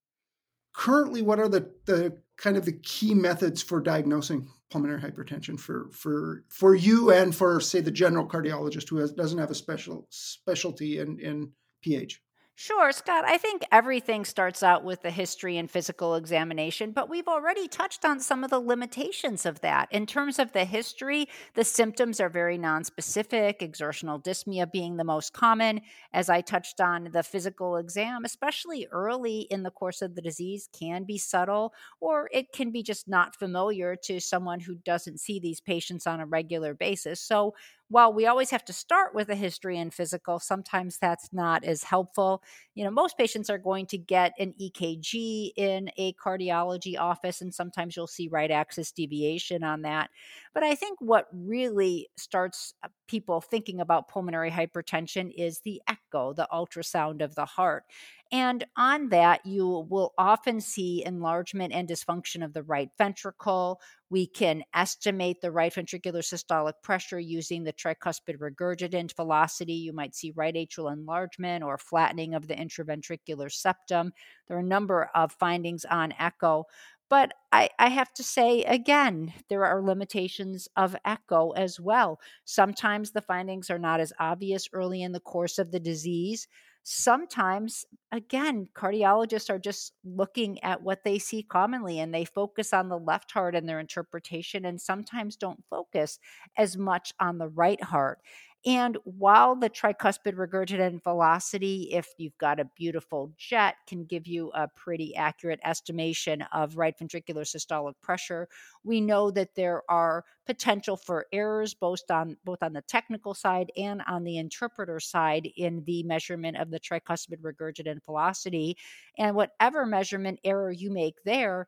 currently 0.73 1.21
what 1.21 1.39
are 1.39 1.47
the, 1.47 1.69
the 1.85 2.17
kind 2.37 2.57
of 2.57 2.65
the 2.65 2.73
key 2.73 3.13
methods 3.13 3.61
for 3.61 3.79
diagnosing 3.79 4.47
pulmonary 4.73 4.99
hypertension 4.99 5.59
for 5.59 5.87
for 5.91 6.43
for 6.49 6.73
you 6.73 7.11
and 7.11 7.35
for 7.35 7.61
say 7.61 7.79
the 7.79 7.91
general 7.91 8.27
cardiologist 8.27 8.89
who 8.89 8.97
has, 8.97 9.11
doesn't 9.11 9.37
have 9.37 9.51
a 9.51 9.55
special 9.55 10.07
specialty 10.09 10.97
in 10.97 11.19
in 11.19 11.51
ph 11.83 12.19
Sure, 12.55 12.91
Scott. 12.91 13.25
I 13.25 13.39
think 13.39 13.63
everything 13.71 14.23
starts 14.25 14.61
out 14.61 14.83
with 14.83 15.01
the 15.01 15.09
history 15.09 15.57
and 15.57 15.69
physical 15.69 16.13
examination, 16.13 16.91
but 16.91 17.09
we've 17.09 17.27
already 17.27 17.67
touched 17.67 18.05
on 18.05 18.19
some 18.19 18.43
of 18.43 18.51
the 18.51 18.59
limitations 18.59 19.47
of 19.47 19.59
that. 19.61 19.87
In 19.91 20.05
terms 20.05 20.37
of 20.37 20.51
the 20.53 20.63
history, 20.63 21.27
the 21.55 21.63
symptoms 21.63 22.19
are 22.19 22.29
very 22.29 22.59
nonspecific, 22.59 23.63
exertional 23.63 24.19
dyspnea 24.19 24.71
being 24.71 24.97
the 24.97 25.03
most 25.03 25.33
common. 25.33 25.81
As 26.13 26.29
I 26.29 26.41
touched 26.41 26.79
on, 26.79 27.05
the 27.11 27.23
physical 27.23 27.75
exam, 27.77 28.23
especially 28.23 28.87
early 28.91 29.41
in 29.49 29.63
the 29.63 29.71
course 29.71 30.03
of 30.03 30.13
the 30.13 30.21
disease, 30.21 30.69
can 30.71 31.05
be 31.05 31.17
subtle 31.17 31.73
or 31.99 32.29
it 32.31 32.51
can 32.53 32.69
be 32.71 32.83
just 32.83 33.07
not 33.07 33.35
familiar 33.35 33.95
to 34.03 34.19
someone 34.19 34.59
who 34.59 34.75
doesn't 34.75 35.19
see 35.19 35.39
these 35.39 35.59
patients 35.59 36.05
on 36.05 36.19
a 36.19 36.25
regular 36.27 36.75
basis. 36.75 37.19
So, 37.19 37.55
while 37.89 38.11
we 38.13 38.25
always 38.25 38.49
have 38.49 38.65
to 38.65 38.73
start 38.73 39.13
with 39.13 39.29
a 39.29 39.35
history 39.35 39.77
and 39.77 39.93
physical, 39.93 40.39
sometimes 40.39 40.97
that's 40.97 41.29
not 41.31 41.63
as 41.63 41.83
helpful. 41.83 42.41
You 42.75 42.83
know, 42.83 42.91
most 42.91 43.17
patients 43.17 43.49
are 43.49 43.57
going 43.57 43.85
to 43.87 43.97
get 43.97 44.33
an 44.39 44.53
EKG 44.59 45.51
in 45.55 45.91
a 45.97 46.13
cardiology 46.13 46.97
office, 46.97 47.41
and 47.41 47.53
sometimes 47.53 47.95
you'll 47.95 48.07
see 48.07 48.27
right 48.27 48.49
axis 48.49 48.91
deviation 48.91 49.63
on 49.63 49.83
that. 49.83 50.09
But 50.53 50.63
I 50.63 50.75
think 50.75 50.99
what 51.01 51.27
really 51.31 52.09
starts 52.17 52.73
people 53.07 53.41
thinking 53.41 53.79
about 53.79 54.07
pulmonary 54.07 54.51
hypertension 54.51 55.31
is 55.35 55.59
the 55.59 55.81
echo, 55.87 56.33
the 56.33 56.47
ultrasound 56.51 57.21
of 57.21 57.35
the 57.35 57.45
heart. 57.45 57.83
And 58.31 58.65
on 58.75 59.09
that, 59.09 59.45
you 59.45 59.85
will 59.89 60.13
often 60.17 60.59
see 60.59 61.05
enlargement 61.05 61.71
and 61.71 61.87
dysfunction 61.87 62.43
of 62.43 62.53
the 62.53 62.63
right 62.63 62.89
ventricle. 62.97 63.79
We 64.09 64.25
can 64.25 64.63
estimate 64.73 65.39
the 65.41 65.51
right 65.51 65.71
ventricular 65.71 66.23
systolic 66.23 66.73
pressure 66.81 67.19
using 67.19 67.63
the 67.63 67.73
tricuspid 67.73 68.39
regurgitant 68.39 69.15
velocity. 69.15 69.73
You 69.73 69.93
might 69.93 70.15
see 70.15 70.33
right 70.35 70.55
atrial 70.55 70.91
enlargement 70.91 71.63
or 71.63 71.77
flattening 71.77 72.33
of 72.33 72.47
the 72.47 72.55
intraventricular 72.55 73.51
septum. 73.51 74.13
There 74.47 74.57
are 74.57 74.61
a 74.61 74.63
number 74.63 75.11
of 75.13 75.31
findings 75.33 75.85
on 75.85 76.13
echo. 76.17 76.65
But 77.09 77.33
I, 77.51 77.69
I, 77.77 77.89
have 77.89 78.11
to 78.13 78.23
say 78.23 78.63
again, 78.63 79.33
there 79.49 79.65
are 79.65 79.83
limitations 79.83 80.67
of 80.75 80.95
echo 81.05 81.51
as 81.51 81.79
well. 81.79 82.19
Sometimes 82.45 83.11
the 83.11 83.21
findings 83.21 83.69
are 83.69 83.77
not 83.77 83.99
as 83.99 84.13
obvious 84.19 84.67
early 84.73 85.03
in 85.03 85.11
the 85.11 85.19
course 85.19 85.59
of 85.59 85.71
the 85.71 85.79
disease 85.79 86.47
sometimes 86.83 87.85
again 88.11 88.67
cardiologists 88.75 89.49
are 89.49 89.57
just 89.57 89.93
looking 90.03 90.61
at 90.63 90.81
what 90.81 91.03
they 91.05 91.17
see 91.17 91.41
commonly 91.41 91.99
and 91.99 92.13
they 92.13 92.25
focus 92.25 92.73
on 92.73 92.89
the 92.89 92.99
left 92.99 93.31
heart 93.31 93.55
in 93.55 93.65
their 93.65 93.79
interpretation 93.79 94.65
and 94.65 94.79
sometimes 94.81 95.37
don't 95.37 95.63
focus 95.69 96.19
as 96.57 96.75
much 96.75 97.13
on 97.21 97.37
the 97.37 97.47
right 97.47 97.81
heart 97.81 98.19
and 98.65 98.97
while 99.03 99.55
the 99.55 99.69
tricuspid 99.69 100.35
regurgitant 100.35 101.03
velocity, 101.03 101.89
if 101.91 102.07
you've 102.17 102.37
got 102.37 102.61
a 102.61 102.65
beautiful 102.77 103.33
jet, 103.37 103.75
can 103.87 104.05
give 104.05 104.25
you 104.25 104.51
a 104.53 104.69
pretty 104.69 105.15
accurate 105.15 105.59
estimation 105.65 106.43
of 106.53 106.77
right 106.77 106.97
ventricular 106.97 107.43
systolic 107.43 107.93
pressure, 108.01 108.47
we 108.83 109.01
know 109.01 109.31
that 109.31 109.55
there 109.55 109.83
are 109.89 110.23
potential 110.45 110.95
for 110.95 111.25
errors 111.33 111.73
both 111.73 112.01
on 112.09 112.37
both 112.45 112.63
on 112.63 112.71
the 112.73 112.81
technical 112.81 113.33
side 113.33 113.69
and 113.75 114.01
on 114.07 114.23
the 114.23 114.37
interpreter 114.37 114.99
side 114.99 115.49
in 115.57 115.83
the 115.85 116.03
measurement 116.03 116.55
of 116.57 116.69
the 116.71 116.79
tricuspid 116.79 117.41
regurgitant 117.41 118.03
velocity. 118.05 118.77
And 119.17 119.35
whatever 119.35 119.85
measurement 119.85 120.39
error 120.45 120.71
you 120.71 120.89
make 120.89 121.15
there 121.25 121.67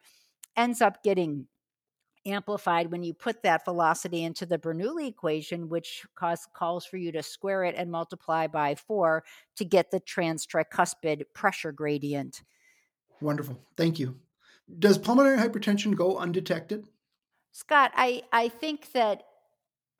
ends 0.58 0.82
up 0.82 1.04
getting 1.04 1.48
amplified 2.26 2.92
when 2.92 3.04
you 3.04 3.14
put 3.14 3.44
that 3.44 3.66
velocity 3.66 4.24
into 4.24 4.46
the 4.46 4.58
Bernoulli 4.58 5.08
equation, 5.08 5.70
which 5.70 6.06
cause, 6.16 6.48
calls 6.54 6.86
for 6.86 6.98
you 6.98 7.12
to 7.12 7.24
square 7.24 7.64
it 7.64 7.76
and 7.78 7.92
multiply 7.92 8.48
by 8.48 8.76
four 8.76 9.24
to 9.58 9.66
get 9.66 9.92
the 9.92 10.02
transtricuspid 10.02 11.24
pressure 11.34 11.72
gradient. 11.72 12.44
Wonderful. 13.22 13.60
Thank 13.78 14.00
you. 14.00 14.16
Does 14.80 14.98
pulmonary 14.98 15.38
hypertension 15.38 15.96
go 15.96 16.18
undetected? 16.18 16.88
Scott, 17.52 17.92
I, 17.96 18.24
I 18.32 18.50
think 18.50 18.92
that 18.94 19.24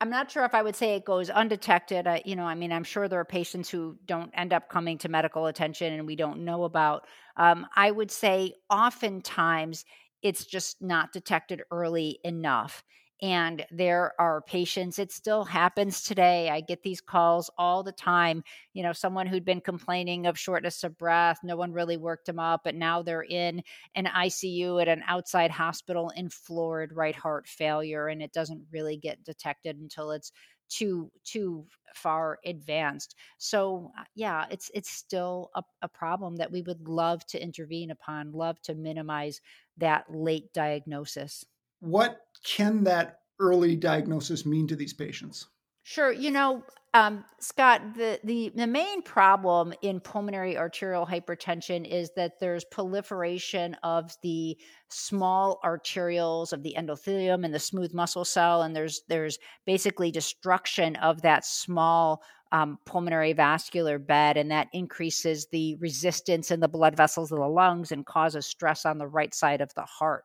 I'm 0.00 0.10
not 0.10 0.30
sure 0.30 0.44
if 0.44 0.54
I 0.54 0.62
would 0.62 0.76
say 0.76 0.94
it 0.94 1.06
goes 1.06 1.30
undetected. 1.30 2.06
I, 2.06 2.20
you 2.26 2.36
know, 2.36 2.44
I 2.44 2.54
mean, 2.54 2.70
I'm 2.70 2.84
sure 2.84 3.08
there 3.08 3.20
are 3.20 3.24
patients 3.24 3.70
who 3.70 3.96
don't 4.04 4.30
end 4.34 4.52
up 4.52 4.68
coming 4.68 4.98
to 4.98 5.08
medical 5.08 5.46
attention 5.46 5.94
and 5.94 6.06
we 6.06 6.16
don't 6.16 6.44
know 6.44 6.64
about. 6.64 7.06
Um, 7.36 7.66
I 7.74 7.90
would 7.90 8.10
say 8.10 8.54
oftentimes 8.68 9.86
it's 10.26 10.44
just 10.44 10.82
not 10.82 11.12
detected 11.12 11.62
early 11.70 12.18
enough 12.24 12.82
and 13.22 13.64
there 13.70 14.12
are 14.20 14.42
patients 14.42 14.98
it 14.98 15.10
still 15.12 15.44
happens 15.44 16.02
today 16.02 16.50
i 16.50 16.60
get 16.60 16.82
these 16.82 17.00
calls 17.00 17.48
all 17.56 17.84
the 17.84 17.92
time 17.92 18.42
you 18.74 18.82
know 18.82 18.92
someone 18.92 19.26
who'd 19.28 19.44
been 19.44 19.60
complaining 19.60 20.26
of 20.26 20.36
shortness 20.36 20.82
of 20.82 20.98
breath 20.98 21.38
no 21.44 21.56
one 21.56 21.72
really 21.72 21.96
worked 21.96 22.26
them 22.26 22.40
up 22.40 22.62
but 22.64 22.74
now 22.74 23.02
they're 23.02 23.22
in 23.22 23.62
an 23.94 24.06
icu 24.06 24.82
at 24.82 24.88
an 24.88 25.02
outside 25.06 25.50
hospital 25.50 26.10
in 26.16 26.28
florid 26.28 26.92
right 26.92 27.14
heart 27.14 27.46
failure 27.46 28.08
and 28.08 28.20
it 28.20 28.32
doesn't 28.32 28.64
really 28.72 28.96
get 28.96 29.22
detected 29.24 29.78
until 29.78 30.10
it's 30.10 30.32
too 30.68 31.10
too 31.24 31.64
far 31.94 32.38
advanced. 32.44 33.14
So 33.38 33.92
uh, 33.98 34.04
yeah 34.14 34.46
it's 34.50 34.70
it's 34.74 34.90
still 34.90 35.50
a, 35.54 35.62
a 35.82 35.88
problem 35.88 36.36
that 36.36 36.50
we 36.50 36.62
would 36.62 36.88
love 36.88 37.24
to 37.26 37.42
intervene 37.42 37.90
upon 37.90 38.32
love 38.32 38.60
to 38.62 38.74
minimize 38.74 39.40
that 39.78 40.04
late 40.08 40.52
diagnosis 40.52 41.44
what 41.80 42.20
can 42.44 42.84
that 42.84 43.20
early 43.38 43.76
diagnosis 43.76 44.46
mean 44.46 44.66
to 44.68 44.76
these 44.76 44.94
patients? 44.94 45.46
Sure. 45.82 46.10
You 46.10 46.32
know, 46.32 46.64
um, 46.94 47.24
Scott, 47.40 47.94
the, 47.94 48.18
the, 48.24 48.50
the 48.54 48.66
main 48.66 49.02
problem 49.02 49.72
in 49.82 50.00
pulmonary 50.00 50.56
arterial 50.56 51.06
hypertension 51.06 51.86
is 51.86 52.10
that 52.16 52.40
there's 52.40 52.64
proliferation 52.64 53.76
of 53.82 54.16
the 54.22 54.56
small 54.88 55.60
arterioles 55.64 56.52
of 56.52 56.62
the 56.62 56.74
endothelium 56.76 57.44
and 57.44 57.54
the 57.54 57.60
smooth 57.60 57.92
muscle 57.92 58.24
cell, 58.24 58.62
and 58.62 58.74
there's 58.74 59.02
there's 59.08 59.38
basically 59.66 60.10
destruction 60.10 60.96
of 60.96 61.22
that 61.22 61.44
small 61.44 62.22
um, 62.52 62.78
pulmonary 62.86 63.32
vascular 63.32 63.98
bed, 63.98 64.36
and 64.36 64.50
that 64.50 64.68
increases 64.72 65.46
the 65.50 65.76
resistance 65.76 66.50
in 66.50 66.60
the 66.60 66.68
blood 66.68 66.96
vessels 66.96 67.32
of 67.32 67.38
the 67.38 67.48
lungs 67.48 67.92
and 67.92 68.06
causes 68.06 68.46
stress 68.46 68.86
on 68.86 68.98
the 68.98 69.06
right 69.06 69.34
side 69.34 69.60
of 69.60 69.74
the 69.74 69.82
heart. 69.82 70.24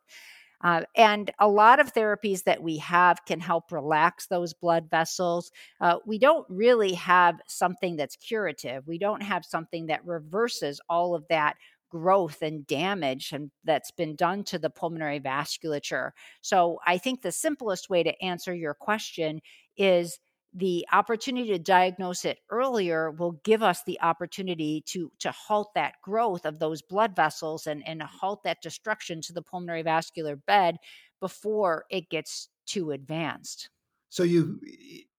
Uh, 0.63 0.82
and 0.96 1.32
a 1.40 1.48
lot 1.48 1.80
of 1.80 1.94
therapies 1.94 2.44
that 2.44 2.62
we 2.62 2.78
have 2.78 3.25
can 3.25 3.40
help 3.40 3.72
relax 3.72 4.28
those 4.28 4.54
blood 4.54 4.88
vessels. 4.90 5.51
Uh, 5.80 5.98
we 6.06 6.20
don't 6.20 6.46
really 6.50 6.94
have 6.94 7.40
something 7.48 7.96
that's 7.96 8.16
curative. 8.16 8.86
We 8.88 9.00
don't 9.00 9.24
have 9.24 9.44
something 9.44 9.88
that 9.88 10.06
reverses 10.06 10.80
all 10.88 11.16
of 11.16 11.28
that 11.30 11.56
growth 11.90 12.42
and 12.42 12.66
damage 12.68 13.34
and 13.34 13.51
that's 13.66 13.92
been 13.92 14.16
done 14.16 14.44
to 14.46 14.58
the 14.58 14.70
pulmonary 14.70 15.20
vasculature. 15.20 16.12
So 16.42 16.80
I 16.88 16.98
think 16.98 17.22
the 17.22 17.34
simplest 17.34 17.90
way 17.90 18.01
to 18.04 18.24
answer 18.24 18.54
your 18.54 18.74
question 18.74 19.42
is 19.78 20.20
the 20.53 20.86
opportunity 20.91 21.50
to 21.50 21.60
diagnose 21.60 22.25
it 22.25 22.39
earlier 22.50 23.12
will 23.12 23.39
give 23.43 23.63
us 23.63 23.84
the 23.84 24.00
opportunity 24.01 24.84
to 24.88 25.12
to 25.20 25.31
halt 25.31 25.74
that 25.75 25.93
growth 26.03 26.46
of 26.46 26.60
those 26.60 26.81
blood 26.81 27.15
vessels 27.15 27.67
and 27.67 27.88
and 27.88 28.01
halt 28.01 28.43
that 28.43 28.62
destruction 28.62 29.22
to 29.22 29.34
the 29.34 29.41
pulmonary 29.41 29.81
vascular 29.81 30.36
bed 30.36 30.77
before 31.20 31.86
it 31.89 32.10
gets 32.10 32.50
too 32.65 32.91
advanced. 32.91 33.70
So 34.10 34.24
you 34.24 34.60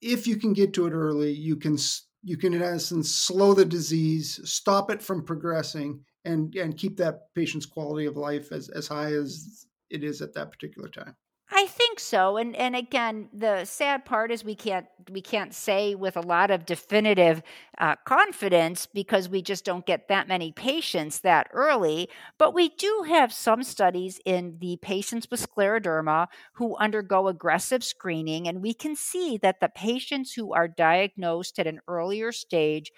if 0.01 0.27
you 0.27 0.37
can 0.37 0.53
get 0.53 0.75
to 0.75 0.87
it 0.87 0.93
early 0.93 1.33
you 1.33 1.57
can 1.57 1.79
you 2.23 2.37
can 2.37 2.53
in 2.53 2.63
essence 2.63 3.11
slow 3.11 3.55
the 3.55 3.65
disease 3.65 4.39
stop 4.45 4.91
it 4.91 5.03
from 5.03 5.25
progressing 5.25 6.05
and 6.25 6.55
and 6.57 6.77
keep 6.77 6.97
that 6.99 7.35
patient's 7.35 7.67
quality 7.67 8.07
of 8.07 8.17
life 8.17 8.53
as 8.53 8.69
as 8.69 8.87
high 8.87 9.13
as 9.13 9.67
it 9.89 10.05
is 10.05 10.21
at 10.21 10.35
that 10.35 10.51
particular 10.51 10.89
time 10.89 11.17
I 11.63 11.67
think 11.67 12.01
so. 12.01 12.39
And 12.39 12.57
and 12.57 12.75
again, 12.75 13.29
the 13.33 13.65
sad 13.67 14.05
part 14.05 14.33
is 14.33 14.43
we 14.43 14.55
can't 14.57 14.87
we 15.11 15.21
can't 15.21 15.55
say 15.55 15.95
with 15.95 16.17
a 16.17 16.21
lot 16.21 16.51
of 16.51 16.65
definitive 16.67 17.43
uh, 17.79 17.95
confidence 18.05 18.87
because 18.87 19.29
we 19.29 19.43
just 19.43 19.65
don't 19.65 19.87
get 19.87 20.09
that 20.09 20.27
many 20.27 20.51
patients 20.51 21.21
that 21.21 21.49
early. 21.53 22.09
But 22.39 22.55
we 22.55 22.71
do 22.71 23.05
have 23.07 23.33
some 23.33 23.63
studies 23.63 24.19
in 24.25 24.57
the 24.61 24.77
patients 24.83 25.29
with 25.31 25.47
scleroderma 25.47 26.29
who 26.55 26.75
undergo 26.77 27.29
aggressive 27.29 27.85
screening, 27.85 28.49
and 28.49 28.63
we 28.63 28.75
can 28.75 28.97
see 28.97 29.37
that 29.39 29.61
the 29.61 29.69
patients 29.69 30.33
who 30.33 30.53
are 30.55 30.67
diagnosed 30.69 31.59
at 31.61 31.67
an 31.69 31.81
earlier 31.87 32.33
stage 32.33 32.91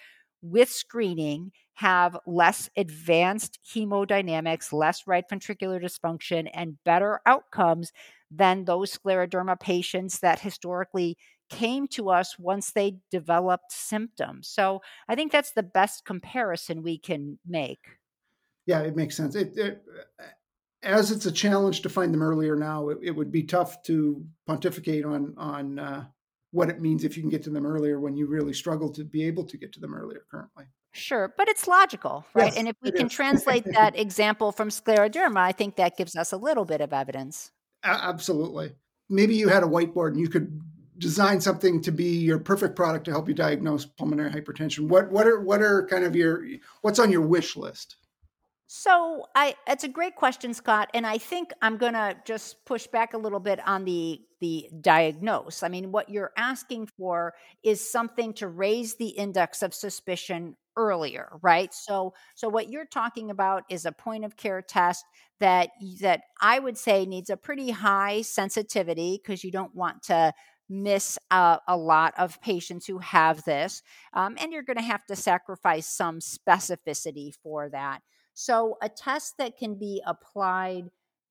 with 0.44 0.70
screening 0.70 1.50
have 1.74 2.16
less 2.26 2.68
advanced 2.76 3.58
hemodynamics, 3.74 4.72
less 4.72 5.06
right 5.06 5.24
ventricular 5.30 5.82
dysfunction, 5.82 6.48
and 6.52 6.76
better 6.84 7.20
outcomes 7.26 7.92
than 8.30 8.64
those 8.64 8.96
scleroderma 8.96 9.58
patients 9.58 10.20
that 10.20 10.40
historically 10.40 11.16
came 11.48 11.88
to 11.88 12.10
us 12.10 12.38
once 12.38 12.72
they 12.72 12.96
developed 13.10 13.72
symptoms. 13.72 14.48
So 14.48 14.82
I 15.08 15.14
think 15.14 15.32
that's 15.32 15.52
the 15.52 15.62
best 15.62 16.04
comparison 16.04 16.82
we 16.82 16.98
can 16.98 17.38
make. 17.46 17.80
Yeah, 18.66 18.80
it 18.80 18.96
makes 18.96 19.16
sense. 19.16 19.34
It, 19.34 19.56
it, 19.56 19.82
as 20.82 21.10
it's 21.10 21.26
a 21.26 21.32
challenge 21.32 21.80
to 21.82 21.88
find 21.88 22.12
them 22.12 22.22
earlier 22.22 22.54
now, 22.56 22.90
it, 22.90 22.98
it 23.02 23.10
would 23.10 23.32
be 23.32 23.42
tough 23.42 23.82
to 23.84 24.24
pontificate 24.46 25.04
on 25.04 25.34
on 25.36 25.78
uh, 25.78 26.04
what 26.54 26.70
it 26.70 26.80
means 26.80 27.04
if 27.04 27.16
you 27.16 27.22
can 27.22 27.30
get 27.30 27.42
to 27.42 27.50
them 27.50 27.66
earlier 27.66 28.00
when 28.00 28.16
you 28.16 28.26
really 28.26 28.52
struggle 28.52 28.88
to 28.90 29.04
be 29.04 29.24
able 29.24 29.44
to 29.44 29.56
get 29.56 29.72
to 29.72 29.80
them 29.80 29.94
earlier 29.94 30.24
currently. 30.30 30.64
Sure, 30.92 31.34
but 31.36 31.48
it's 31.48 31.66
logical, 31.66 32.24
right? 32.34 32.46
Yes, 32.46 32.56
and 32.56 32.68
if 32.68 32.76
we 32.80 32.92
can 32.92 33.06
is. 33.06 33.12
translate 33.12 33.64
that 33.72 33.98
example 33.98 34.52
from 34.52 34.68
scleroderma, 34.68 35.38
I 35.38 35.52
think 35.52 35.76
that 35.76 35.96
gives 35.96 36.14
us 36.16 36.32
a 36.32 36.36
little 36.36 36.64
bit 36.64 36.80
of 36.80 36.92
evidence 36.92 37.50
absolutely. 37.84 38.72
Maybe 39.08 39.34
you 39.34 39.48
had 39.48 39.62
a 39.62 39.66
whiteboard 39.66 40.12
and 40.12 40.20
you 40.20 40.28
could 40.28 40.60
design 40.98 41.40
something 41.40 41.80
to 41.82 41.92
be 41.92 42.18
your 42.18 42.38
perfect 42.38 42.76
product 42.76 43.04
to 43.04 43.10
help 43.10 43.28
you 43.28 43.34
diagnose 43.34 43.84
pulmonary 43.84 44.30
hypertension. 44.30 44.88
What 44.88 45.10
what 45.10 45.26
are 45.26 45.40
what 45.40 45.60
are 45.60 45.86
kind 45.86 46.04
of 46.04 46.16
your 46.16 46.44
what's 46.82 46.98
on 46.98 47.12
your 47.12 47.20
wish 47.20 47.56
list? 47.56 47.96
So 48.76 49.26
I 49.36 49.54
it's 49.68 49.84
a 49.84 49.88
great 49.88 50.16
question, 50.16 50.52
Scott, 50.52 50.90
and 50.94 51.06
I 51.06 51.16
think 51.16 51.52
I'm 51.62 51.76
going 51.76 51.92
to 51.92 52.16
just 52.26 52.64
push 52.64 52.88
back 52.88 53.14
a 53.14 53.18
little 53.18 53.38
bit 53.38 53.64
on 53.68 53.84
the 53.84 54.20
the 54.40 54.68
diagnose. 54.80 55.62
I 55.62 55.68
mean, 55.68 55.92
what 55.92 56.08
you're 56.08 56.32
asking 56.36 56.88
for 56.98 57.34
is 57.62 57.88
something 57.88 58.34
to 58.34 58.48
raise 58.48 58.96
the 58.96 59.10
index 59.10 59.62
of 59.62 59.74
suspicion 59.74 60.56
earlier, 60.76 61.38
right? 61.40 61.72
So 61.72 62.14
so 62.34 62.48
what 62.48 62.68
you're 62.68 62.84
talking 62.84 63.30
about 63.30 63.62
is 63.70 63.86
a 63.86 63.92
point 63.92 64.24
of 64.24 64.36
care 64.36 64.60
test 64.60 65.04
that 65.38 65.70
that 66.00 66.22
I 66.40 66.58
would 66.58 66.76
say 66.76 67.06
needs 67.06 67.30
a 67.30 67.36
pretty 67.36 67.70
high 67.70 68.22
sensitivity 68.22 69.20
because 69.22 69.44
you 69.44 69.52
don't 69.52 69.76
want 69.76 70.02
to 70.04 70.32
miss 70.68 71.16
a, 71.30 71.60
a, 71.68 71.76
lot 71.76 72.14
of 72.18 72.40
patients 72.40 72.86
who 72.86 72.98
have 72.98 73.44
this, 73.44 73.82
um, 74.14 74.34
and 74.40 74.52
you're 74.52 74.62
going 74.64 74.78
to 74.78 74.82
have 74.82 75.04
to 75.06 75.14
sacrifice 75.14 75.86
some 75.86 76.18
specificity 76.18 77.32
for 77.42 77.68
that. 77.68 78.00
So 78.34 78.76
a 78.82 78.88
test 78.88 79.38
that 79.38 79.56
can 79.56 79.76
be 79.76 80.02
applied 80.06 80.90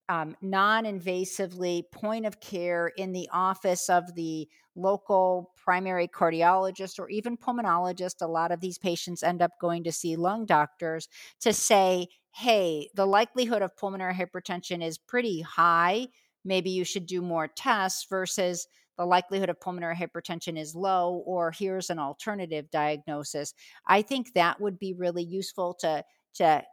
um, 0.10 0.36
non 0.42 0.84
invasively, 0.84 1.84
point 1.92 2.26
of 2.26 2.40
care 2.42 2.88
in 2.98 3.14
the 3.14 3.30
office 3.32 3.90
of 3.90 4.16
the 4.16 4.50
local 4.76 5.52
primary 5.56 6.08
cardiologist 6.08 7.00
or 7.00 7.10
even 7.10 7.38
pulmonologist. 7.38 8.22
A 8.22 8.28
lot 8.28 8.52
of 8.52 8.60
these 8.60 8.78
patients 8.78 9.24
end 9.24 9.42
up 9.42 9.52
going 9.62 9.84
to 9.86 9.92
see 9.92 10.16
lung 10.16 10.46
doctors 10.46 11.08
to 11.42 11.54
say, 11.54 12.08
hey, 12.32 12.90
the 12.96 13.06
likelihood 13.06 13.62
of 13.62 13.76
pulmonary 13.78 14.14
hypertension 14.14 14.84
is 14.84 14.98
pretty 14.98 15.42
high. 15.42 16.08
Maybe 16.44 16.70
you 16.72 16.84
should 16.84 17.06
do 17.06 17.22
more 17.22 17.48
tests 17.48 18.06
versus 18.10 18.68
the 18.98 19.06
likelihood 19.06 19.50
of 19.50 19.60
pulmonary 19.60 19.96
hypertension 19.96 20.60
is 20.60 20.76
low, 20.76 21.24
or 21.26 21.52
here's 21.52 21.90
an 21.90 21.98
alternative 22.00 22.70
diagnosis. 22.72 23.54
I 23.88 24.02
think 24.02 24.34
that 24.34 24.60
would 24.60 24.78
be 24.78 24.94
really 24.94 25.24
useful 25.24 25.74
to 25.76 26.04
to 26.36 26.64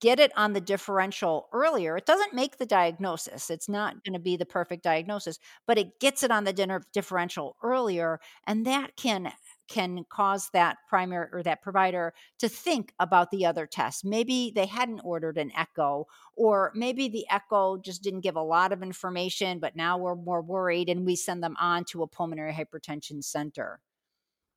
get 0.00 0.18
it 0.18 0.32
on 0.36 0.52
the 0.52 0.60
differential 0.60 1.48
earlier, 1.52 1.96
it 1.96 2.06
doesn't 2.06 2.34
make 2.34 2.58
the 2.58 2.66
diagnosis. 2.66 3.50
It's 3.50 3.68
not 3.68 4.04
going 4.04 4.14
to 4.14 4.18
be 4.18 4.36
the 4.36 4.46
perfect 4.46 4.82
diagnosis, 4.82 5.38
but 5.66 5.78
it 5.78 6.00
gets 6.00 6.22
it 6.22 6.30
on 6.30 6.44
the 6.44 6.52
dinner 6.52 6.82
differential 6.92 7.56
earlier, 7.62 8.20
and 8.46 8.66
that 8.66 8.96
can 8.96 9.32
can 9.68 10.04
cause 10.08 10.48
that 10.52 10.76
primary 10.88 11.26
or 11.32 11.42
that 11.42 11.60
provider 11.60 12.14
to 12.38 12.48
think 12.48 12.92
about 13.00 13.32
the 13.32 13.44
other 13.44 13.66
tests. 13.66 14.04
Maybe 14.04 14.52
they 14.54 14.66
hadn't 14.66 15.00
ordered 15.00 15.38
an 15.38 15.50
echo, 15.56 16.06
or 16.36 16.70
maybe 16.74 17.08
the 17.08 17.26
echo 17.30 17.76
just 17.76 18.02
didn't 18.02 18.20
give 18.20 18.36
a 18.36 18.42
lot 18.42 18.72
of 18.72 18.82
information, 18.82 19.58
but 19.58 19.74
now 19.74 19.98
we're 19.98 20.14
more 20.14 20.40
worried 20.40 20.88
and 20.88 21.04
we 21.04 21.16
send 21.16 21.42
them 21.42 21.56
on 21.60 21.84
to 21.86 22.02
a 22.02 22.06
pulmonary 22.06 22.52
hypertension 22.52 23.24
center. 23.24 23.80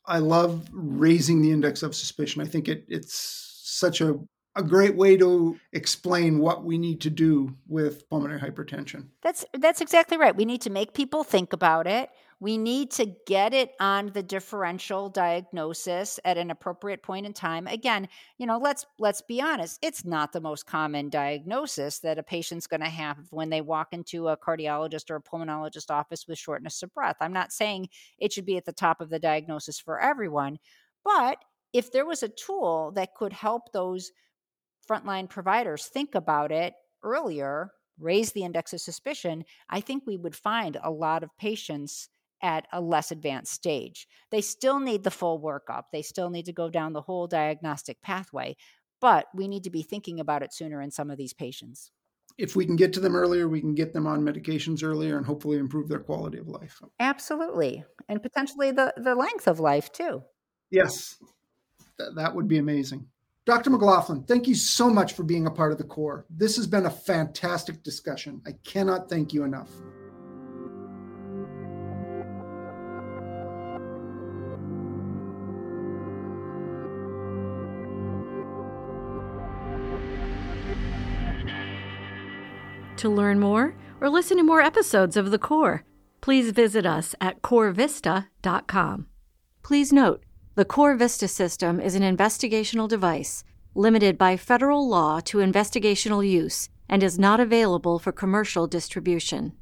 I 0.05 0.19
love 0.19 0.67
raising 0.71 1.41
the 1.41 1.51
index 1.51 1.83
of 1.83 1.95
suspicion. 1.95 2.41
I 2.41 2.45
think 2.45 2.67
it, 2.67 2.85
it's 2.87 3.15
such 3.63 4.01
a 4.01 4.19
a 4.55 4.63
great 4.63 4.95
way 4.95 5.15
to 5.17 5.57
explain 5.73 6.39
what 6.39 6.63
we 6.63 6.77
need 6.77 7.01
to 7.01 7.09
do 7.09 7.55
with 7.67 8.09
pulmonary 8.09 8.39
hypertension. 8.39 9.07
That's 9.21 9.45
that's 9.53 9.81
exactly 9.81 10.17
right. 10.17 10.35
We 10.35 10.45
need 10.45 10.61
to 10.61 10.69
make 10.69 10.93
people 10.93 11.23
think 11.23 11.53
about 11.53 11.87
it. 11.87 12.09
We 12.41 12.57
need 12.57 12.91
to 12.91 13.05
get 13.27 13.53
it 13.53 13.73
on 13.81 14.11
the 14.13 14.23
differential 14.23 15.09
diagnosis 15.09 16.21
at 16.23 16.37
an 16.37 16.51
appropriate 16.51 17.03
point 17.03 17.25
in 17.25 17.33
time. 17.33 17.67
Again, 17.67 18.07
you 18.37 18.47
know, 18.47 18.57
let's 18.57 18.85
let's 18.97 19.21
be 19.21 19.41
honest, 19.41 19.77
it's 19.81 20.05
not 20.05 20.31
the 20.31 20.41
most 20.41 20.65
common 20.65 21.09
diagnosis 21.09 21.99
that 21.99 22.17
a 22.17 22.23
patient's 22.23 22.65
going 22.65 22.79
to 22.81 22.89
have 22.89 23.17
when 23.31 23.49
they 23.49 23.61
walk 23.61 23.89
into 23.91 24.29
a 24.29 24.37
cardiologist 24.37 25.11
or 25.11 25.17
a 25.17 25.21
pulmonologist 25.21 25.91
office 25.91 26.27
with 26.27 26.37
shortness 26.39 26.81
of 26.81 26.93
breath. 26.93 27.17
I'm 27.21 27.33
not 27.33 27.51
saying 27.51 27.89
it 28.17 28.31
should 28.33 28.45
be 28.45 28.57
at 28.57 28.65
the 28.65 28.73
top 28.73 29.01
of 29.01 29.09
the 29.09 29.19
diagnosis 29.19 29.79
for 29.79 29.99
everyone, 29.99 30.59
but 31.03 31.37
if 31.71 31.91
there 31.91 32.05
was 32.05 32.23
a 32.23 32.29
tool 32.29 32.91
that 32.95 33.15
could 33.15 33.33
help 33.33 33.71
those 33.71 34.11
frontline 34.89 35.29
providers 35.29 35.85
think 35.85 36.15
about 36.15 36.51
it 36.51 36.73
earlier, 37.03 37.71
raise 37.99 38.31
the 38.31 38.43
index 38.43 38.73
of 38.73 38.81
suspicion, 38.81 39.43
I 39.69 39.81
think 39.81 40.03
we 40.05 40.17
would 40.17 40.35
find 40.35 40.77
a 40.81 40.91
lot 40.91 41.23
of 41.23 41.37
patients 41.37 42.09
at 42.41 42.67
a 42.71 42.81
less 42.81 43.11
advanced 43.11 43.51
stage. 43.53 44.07
They 44.31 44.41
still 44.41 44.79
need 44.79 45.03
the 45.03 45.11
full 45.11 45.41
workup, 45.41 45.83
they 45.91 46.01
still 46.01 46.29
need 46.29 46.45
to 46.45 46.53
go 46.53 46.69
down 46.69 46.93
the 46.93 47.01
whole 47.01 47.27
diagnostic 47.27 48.01
pathway, 48.01 48.55
but 49.01 49.27
we 49.35 49.47
need 49.47 49.63
to 49.65 49.69
be 49.69 49.83
thinking 49.83 50.19
about 50.19 50.43
it 50.43 50.53
sooner 50.53 50.81
in 50.81 50.91
some 50.91 51.09
of 51.11 51.17
these 51.17 51.33
patients. 51.33 51.91
If 52.37 52.55
we 52.55 52.65
can 52.65 52.77
get 52.77 52.93
to 52.93 53.01
them 53.01 53.17
earlier, 53.17 53.49
we 53.49 53.59
can 53.59 53.75
get 53.75 53.91
them 53.91 54.07
on 54.07 54.21
medications 54.21 54.81
earlier 54.81 55.17
and 55.17 55.25
hopefully 55.25 55.57
improve 55.57 55.89
their 55.89 55.99
quality 55.99 56.37
of 56.37 56.47
life. 56.47 56.81
Absolutely. 56.97 57.83
And 58.07 58.23
potentially 58.23 58.71
the, 58.71 58.93
the 58.95 59.15
length 59.15 59.45
of 59.45 59.59
life 59.59 59.91
too. 59.91 60.23
Yes, 60.71 61.17
Th- 61.97 62.11
that 62.15 62.35
would 62.35 62.47
be 62.47 62.57
amazing. 62.57 63.07
Dr. 63.49 63.71
McLaughlin, 63.71 64.21
thank 64.25 64.47
you 64.47 64.53
so 64.53 64.91
much 64.91 65.13
for 65.13 65.23
being 65.23 65.47
a 65.47 65.49
part 65.49 65.71
of 65.71 65.79
the 65.79 65.83
core. 65.83 66.23
This 66.29 66.55
has 66.57 66.67
been 66.67 66.85
a 66.85 66.91
fantastic 66.91 67.81
discussion. 67.81 68.43
I 68.45 68.51
cannot 68.63 69.09
thank 69.09 69.33
you 69.33 69.43
enough. 69.43 69.71
To 82.97 83.09
learn 83.09 83.39
more 83.39 83.75
or 83.99 84.09
listen 84.11 84.37
to 84.37 84.43
more 84.43 84.61
episodes 84.61 85.17
of 85.17 85.31
The 85.31 85.39
Cor, 85.39 85.83
please 86.21 86.51
visit 86.51 86.85
us 86.85 87.15
at 87.19 87.41
corvista.com. 87.41 89.07
Please 89.63 89.91
note, 89.91 90.23
the 90.59 90.65
CorVista 90.65 91.29
system 91.29 91.79
is 91.79 91.95
an 91.95 92.01
investigational 92.01 92.85
device 92.85 93.45
limited 93.75 94.17
by 94.17 94.35
federal 94.35 94.85
law 94.89 95.21
to 95.21 95.37
investigational 95.37 96.21
use 96.27 96.67
and 96.89 97.01
is 97.01 97.17
not 97.17 97.39
available 97.39 97.97
for 97.97 98.11
commercial 98.11 98.67
distribution. 98.67 99.53